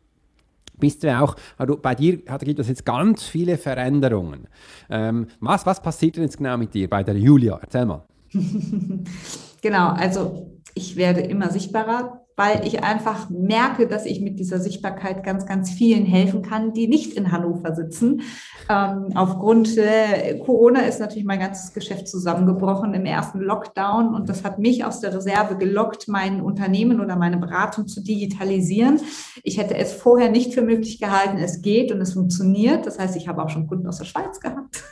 [0.79, 4.49] bist du auch, also bei dir gibt es jetzt ganz viele Veränderungen.
[4.91, 7.59] Ähm, was, was passiert denn jetzt genau mit dir bei der Julia?
[7.61, 8.05] Erzähl mal.
[9.63, 12.26] genau, also ich werde immer sichtbarer.
[12.37, 16.87] Weil ich einfach merke, dass ich mit dieser Sichtbarkeit ganz, ganz vielen helfen kann, die
[16.87, 18.21] nicht in Hannover sitzen.
[18.69, 24.45] Ähm, aufgrund äh, Corona ist natürlich mein ganzes Geschäft zusammengebrochen im ersten Lockdown und das
[24.45, 29.01] hat mich aus der Reserve gelockt, mein Unternehmen oder meine Beratung zu digitalisieren.
[29.43, 31.39] Ich hätte es vorher nicht für möglich gehalten.
[31.39, 32.87] Es geht und es funktioniert.
[32.87, 34.83] Das heißt, ich habe auch schon Kunden aus der Schweiz gehabt.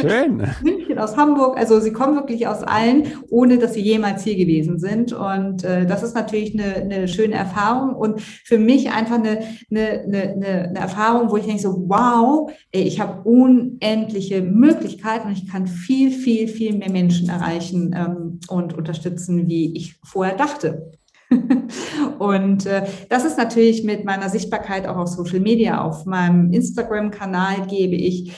[0.00, 0.42] Schön.
[0.62, 1.56] München, aus Hamburg.
[1.56, 5.12] Also sie kommen wirklich aus allen, ohne dass sie jemals hier gewesen sind.
[5.12, 10.00] Und äh, das ist natürlich eine, eine schöne Erfahrung und für mich einfach eine, eine,
[10.00, 15.66] eine, eine Erfahrung, wo ich denke so, wow, ich habe unendliche Möglichkeiten und ich kann
[15.66, 20.92] viel, viel, viel mehr Menschen erreichen ähm, und unterstützen, wie ich vorher dachte.
[22.18, 25.84] und äh, das ist natürlich mit meiner Sichtbarkeit auch auf Social Media.
[25.84, 28.32] Auf meinem Instagram-Kanal gebe ich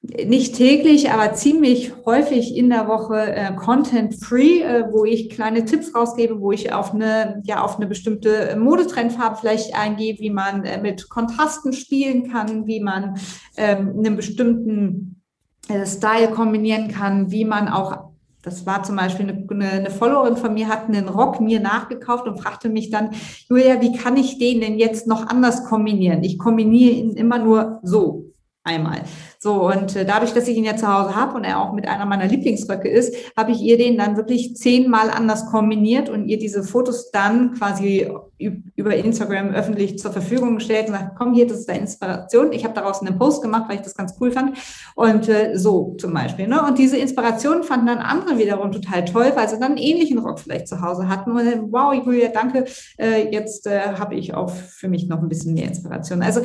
[0.00, 5.64] nicht täglich, aber ziemlich häufig in der Woche äh, Content Free, äh, wo ich kleine
[5.64, 10.64] Tipps rausgebe, wo ich auf eine, ja, auf eine bestimmte Modetrendfarbe vielleicht eingehe, wie man
[10.64, 13.18] äh, mit Kontrasten spielen kann, wie man
[13.56, 15.20] ähm, einen bestimmten
[15.68, 18.08] äh, Style kombinieren kann, wie man auch
[18.42, 22.40] das war zum Beispiel eine, eine, Followerin von mir, hat einen Rock mir nachgekauft und
[22.40, 23.10] fragte mich dann,
[23.48, 26.22] Julia, wie kann ich den denn jetzt noch anders kombinieren?
[26.22, 28.27] Ich kombiniere ihn immer nur so
[28.68, 29.00] einmal.
[29.40, 31.86] So, und äh, dadurch, dass ich ihn ja zu Hause habe und er auch mit
[31.86, 36.38] einer meiner Lieblingsröcke ist, habe ich ihr den dann wirklich zehnmal anders kombiniert und ihr
[36.38, 38.08] diese Fotos dann quasi
[38.38, 42.52] über Instagram öffentlich zur Verfügung gestellt und gesagt, komm hier, das ist deine Inspiration.
[42.52, 44.56] Ich habe daraus einen Post gemacht, weil ich das ganz cool fand.
[44.94, 46.46] Und äh, so zum Beispiel.
[46.46, 46.62] Ne?
[46.62, 50.38] Und diese Inspiration fanden dann andere wiederum total toll, weil sie dann einen ähnlichen Rock
[50.40, 51.32] vielleicht zu Hause hatten.
[51.32, 52.64] Und dann, wow, Julia, danke,
[52.98, 56.22] äh, jetzt äh, habe ich auch für mich noch ein bisschen mehr Inspiration.
[56.22, 56.42] Also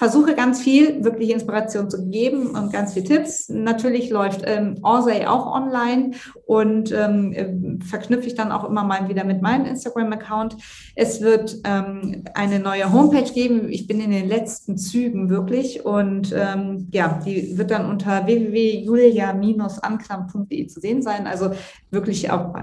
[0.00, 3.50] versuche ganz viel wirklich Inspiration zu geben und ganz viele Tipps.
[3.50, 6.12] Natürlich läuft ähm, Orsay auch online
[6.46, 7.52] und ähm, äh,
[7.84, 10.56] verknüpfe ich dann auch immer mal wieder mit meinem Instagram-Account.
[10.96, 13.68] Es wird ähm, eine neue Homepage geben.
[13.68, 20.66] Ich bin in den letzten Zügen wirklich und ähm, ja, die wird dann unter www.julia-anklam.de
[20.66, 21.26] zu sehen sein.
[21.26, 21.50] Also
[21.90, 22.54] wirklich auch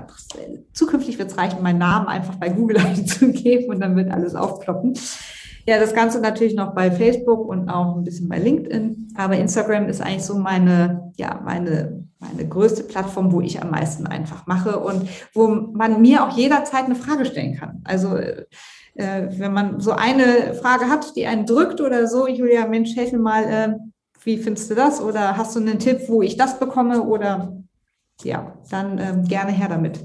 [0.74, 4.96] zukünftig wird es reichen, meinen Namen einfach bei Google einzugeben und dann wird alles aufploppen.
[5.68, 9.10] Ja, das Ganze natürlich noch bei Facebook und auch ein bisschen bei LinkedIn.
[9.18, 14.08] Aber Instagram ist eigentlich so meine, ja, meine, meine größte Plattform, wo ich am meisten
[14.08, 17.82] einfach mache und wo man mir auch jederzeit eine Frage stellen kann.
[17.84, 22.96] Also, äh, wenn man so eine Frage hat, die einen drückt oder so, Julia, Mensch,
[22.96, 23.74] helf mir mal, äh,
[24.24, 25.02] wie findest du das?
[25.02, 27.04] Oder hast du einen Tipp, wo ich das bekomme?
[27.04, 27.58] Oder
[28.24, 30.00] ja, dann äh, gerne her damit.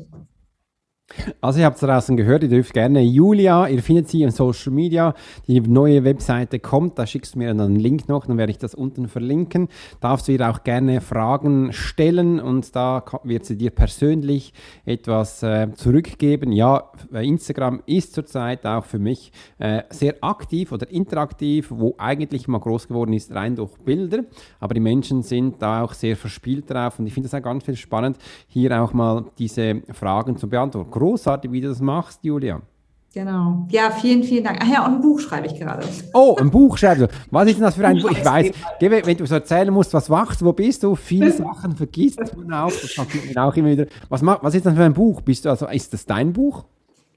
[1.40, 4.72] Also ihr habt es draußen gehört, ihr dürft gerne Julia, ihr findet sie in Social
[4.72, 5.14] Media,
[5.46, 8.58] die neue Webseite kommt, da schickst du mir dann einen Link noch, dann werde ich
[8.58, 9.68] das unten verlinken.
[10.00, 14.52] Darfst du ihr auch gerne Fragen stellen und da wird sie dir persönlich
[14.84, 16.52] etwas äh, zurückgeben.
[16.52, 22.60] Ja, Instagram ist zurzeit auch für mich äh, sehr aktiv oder interaktiv, wo eigentlich mal
[22.60, 24.24] groß geworden ist, rein durch Bilder,
[24.60, 27.64] aber die Menschen sind da auch sehr verspielt drauf und ich finde es auch ganz
[27.64, 32.60] viel spannend, hier auch mal diese Fragen zu beantworten großartig, wie du das machst, Julia.
[33.14, 33.66] Genau.
[33.70, 34.60] Ja, vielen, vielen Dank.
[34.62, 35.86] Ach ja, und ein Buch schreibe ich gerade.
[36.14, 37.08] Oh, ein Buch schreibst du.
[37.30, 38.10] Was ist denn das für ein Buch?
[38.10, 40.94] Ich weiß, wenn du so erzählen musst, was machst du, wo bist du?
[40.94, 42.70] Viele Sachen vergisst man auch.
[42.70, 43.86] Das auch immer wieder.
[44.08, 45.20] Was, was ist das für ein Buch?
[45.20, 46.64] Bist du also, ist das dein Buch?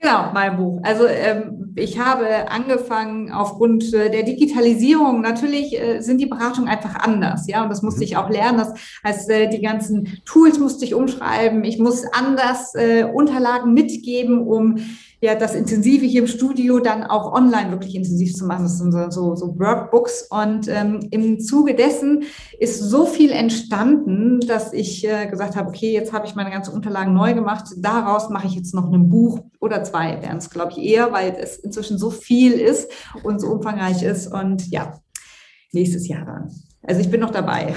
[0.05, 0.81] Genau, mein Buch.
[0.83, 5.21] Also ähm, ich habe angefangen aufgrund äh, der Digitalisierung.
[5.21, 8.03] Natürlich äh, sind die Beratungen einfach anders, ja, und das musste mhm.
[8.03, 8.59] ich auch lernen.
[8.59, 11.63] Das heißt, äh, die ganzen Tools musste ich umschreiben.
[11.63, 14.77] Ich muss anders äh, Unterlagen mitgeben, um
[15.25, 18.63] ja, das Intensive hier im Studio dann auch online wirklich intensiv zu machen.
[18.63, 20.27] Das sind so, so Workbooks.
[20.29, 22.23] Und ähm, im Zuge dessen
[22.59, 26.73] ist so viel entstanden, dass ich äh, gesagt habe, okay, jetzt habe ich meine ganzen
[26.73, 27.65] Unterlagen neu gemacht.
[27.77, 31.35] Daraus mache ich jetzt noch ein Buch oder zwei, wären es, glaube ich, eher, weil
[31.39, 32.91] es inzwischen so viel ist
[33.23, 34.27] und so umfangreich ist.
[34.27, 34.99] Und ja,
[35.71, 36.51] nächstes Jahr dann.
[36.83, 37.73] Also ich bin noch dabei.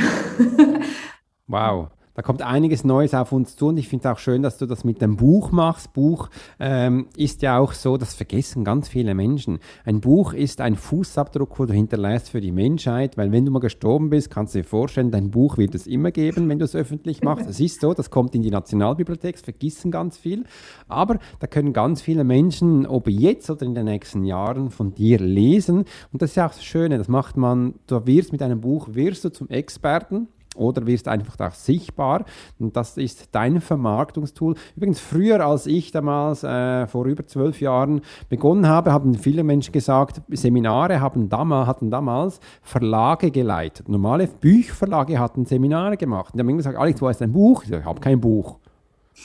[1.46, 1.88] wow.
[2.18, 4.66] Da kommt einiges Neues auf uns zu und ich finde es auch schön, dass du
[4.66, 5.92] das mit dem Buch machst.
[5.92, 9.60] Buch ähm, ist ja auch so, das vergessen ganz viele Menschen.
[9.84, 13.60] Ein Buch ist ein Fußabdruck, wo du hinterlässt für die Menschheit, weil wenn du mal
[13.60, 16.74] gestorben bist, kannst du dir vorstellen, dein Buch wird es immer geben, wenn du es
[16.74, 17.48] öffentlich machst.
[17.48, 20.42] Es ist so, das kommt in die Nationalbibliothek, vergessen ganz viel.
[20.88, 25.20] Aber da können ganz viele Menschen, ob jetzt oder in den nächsten Jahren, von dir
[25.20, 25.84] lesen.
[26.12, 28.88] Und das ist ja auch das Schöne, das macht man, du wirst mit einem Buch,
[28.90, 30.26] wirst du zum Experten
[30.58, 32.24] oder wirst einfach auch sichtbar.
[32.58, 34.54] Und das ist dein Vermarktungstool.
[34.76, 39.72] Übrigens, früher als ich damals äh, vor über zwölf Jahren begonnen habe, haben viele Menschen
[39.72, 43.88] gesagt, Seminare haben damals, hatten damals Verlage geleitet.
[43.88, 46.34] Normale Büchverlage hatten Seminare gemacht.
[46.34, 47.64] Und die haben gesagt, Alex, wo ist dein Buch?
[47.64, 48.58] Ich, ich habe kein Buch.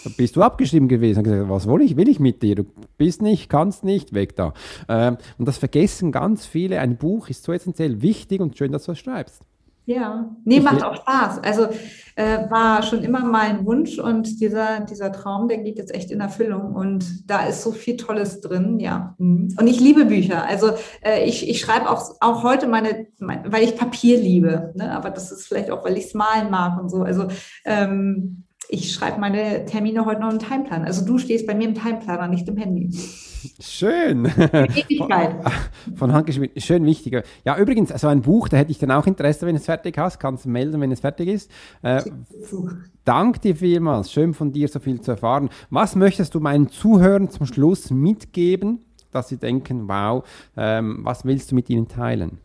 [0.03, 2.55] Da bist du abgeschrieben gewesen und gesagt, was will ich, will ich mit dir?
[2.55, 2.65] Du
[2.97, 4.53] bist nicht, kannst nicht, weg da.
[4.89, 6.79] Ähm, und das vergessen ganz viele.
[6.79, 9.43] Ein Buch ist so essentiell wichtig und schön, dass du es schreibst.
[9.85, 11.43] Ja, nee, macht auch Spaß.
[11.43, 11.67] Also
[12.15, 16.21] äh, war schon immer mein Wunsch und dieser, dieser Traum, der geht jetzt echt in
[16.21, 19.15] Erfüllung und da ist so viel Tolles drin, ja.
[19.17, 19.55] Mhm.
[19.59, 20.45] Und ich liebe Bücher.
[20.45, 20.71] Also
[21.03, 24.91] äh, ich, ich schreibe auch, auch heute meine, mein, weil ich Papier liebe, ne?
[24.91, 27.01] aber das ist vielleicht auch, weil ich es malen mag und so.
[27.01, 27.27] Also
[27.65, 30.85] ähm, ich schreibe meine Termine heute noch im Timeplan.
[30.85, 32.89] Also du stehst bei mir im Timeplaner, nicht im Handy.
[33.59, 34.25] Schön.
[34.25, 35.35] Ewigkeit.
[35.95, 36.59] Von Hand geschrieben.
[36.59, 37.23] Schön wichtiger.
[37.45, 40.19] Ja, übrigens, also ein Buch, da hätte ich dann auch Interesse, wenn es fertig hast.
[40.19, 41.51] Kannst du melden, wenn es fertig ist.
[41.81, 42.01] Äh,
[43.05, 44.11] dank dir vielmals.
[44.11, 45.49] Schön von dir so viel zu erfahren.
[45.69, 48.79] Was möchtest du meinen Zuhörern zum Schluss mitgeben,
[49.11, 50.23] dass sie denken, wow,
[50.57, 52.39] ähm, was willst du mit ihnen teilen?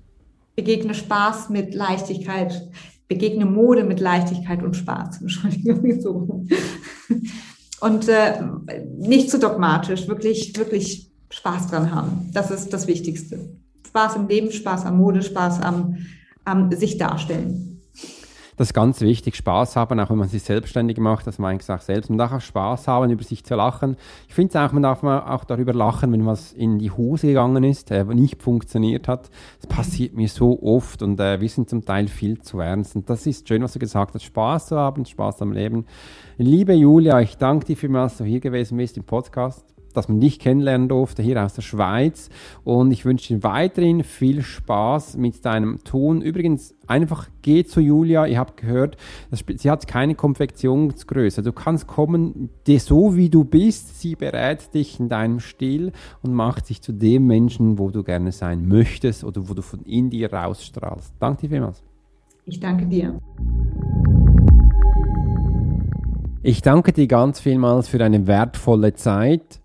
[0.57, 2.69] Begegne Spaß mit Leichtigkeit.
[3.07, 5.23] Begegne Mode mit Leichtigkeit und Spaß.
[5.23, 6.01] Entschuldigung.
[6.01, 6.45] So
[7.81, 8.43] und äh,
[8.97, 12.31] nicht zu dogmatisch, wirklich, wirklich Spaß dran haben.
[12.33, 13.39] Das ist das Wichtigste.
[13.87, 15.99] Spaß im Leben, Spaß am Mode, Spaß am,
[16.45, 17.68] am sich darstellen.
[18.59, 21.71] Das ist ganz wichtig, Spaß haben, auch wenn man sich selbstständig macht, das meine ich
[21.71, 22.11] auch selbst.
[22.11, 23.97] Man darf auch Spaß haben, über sich zu lachen.
[24.27, 27.93] Ich finde auch, man darf auch darüber lachen, wenn was in die Hose gegangen ist,
[27.93, 29.31] äh, nicht funktioniert hat.
[29.61, 32.97] Das passiert mir so oft und äh, wir sind zum Teil viel zu ernst.
[32.97, 35.87] Und das ist schön, was du gesagt hast, Spaß zu haben, Spaß am Leben.
[36.37, 40.21] Liebe Julia, ich danke dir vielmals, dass du hier gewesen bist im Podcast dass man
[40.21, 42.31] dich kennenlernen durfte hier aus der Schweiz.
[42.65, 46.23] Und ich wünsche dir weiterhin viel Spaß mit deinem Tun.
[46.23, 48.27] Übrigens, einfach geh zu Julia.
[48.27, 48.97] Ihr habt gehört,
[49.31, 51.43] sie hat keine Konfektionsgröße.
[51.43, 54.01] Du kannst kommen, so wie du bist.
[54.01, 58.33] Sie berät dich in deinem Stil und macht dich zu dem Menschen, wo du gerne
[58.33, 61.15] sein möchtest oder wo du von in dir rausstrahlst.
[61.19, 61.83] Danke dir vielmals.
[62.45, 63.21] Ich danke dir.
[66.43, 69.58] Ich danke dir ganz vielmals für deine wertvolle Zeit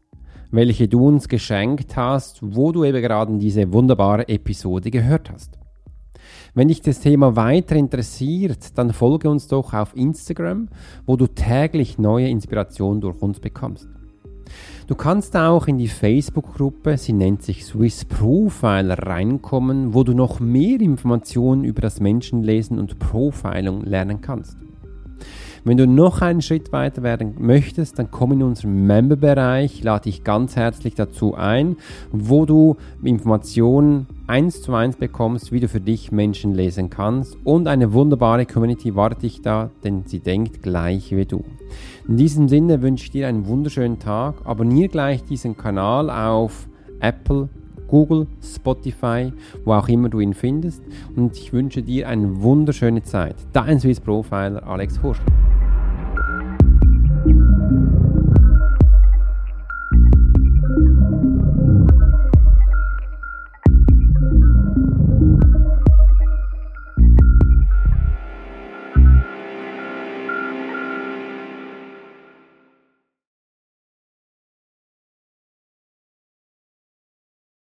[0.54, 5.58] welche du uns geschenkt hast, wo du eben gerade diese wunderbare Episode gehört hast.
[6.54, 10.70] Wenn dich das Thema weiter interessiert, dann folge uns doch auf Instagram,
[11.08, 13.89] wo du täglich neue Inspirationen durch uns bekommst.
[14.86, 20.39] Du kannst auch in die Facebook-Gruppe, sie nennt sich Swiss Profile, reinkommen, wo du noch
[20.39, 24.58] mehr Informationen über das Menschenlesen und Profiling lernen kannst.
[25.66, 30.26] Wenn du noch einen Schritt weiter werden möchtest, dann komm in unseren Member-Bereich, lade dich
[30.26, 31.78] ganz herzlich dazu ein,
[32.11, 37.70] wo du Informationen eins zu eins bekommst, wie du für dich Menschen lesen kannst und
[37.70, 41.45] eine wunderbare Community wartet dich da, denn sie denkt gleich wie du.
[42.09, 44.36] In diesem Sinne wünsche ich dir einen wunderschönen Tag.
[44.43, 46.68] Abonniere gleich diesen Kanal auf
[46.99, 47.47] Apple,
[47.88, 49.32] Google, Spotify,
[49.66, 50.84] wo auch immer du ihn findest.
[51.16, 53.36] Und ich wünsche dir eine wunderschöne Zeit.
[53.54, 55.22] Dein Swiss Profiler Alex Hurst.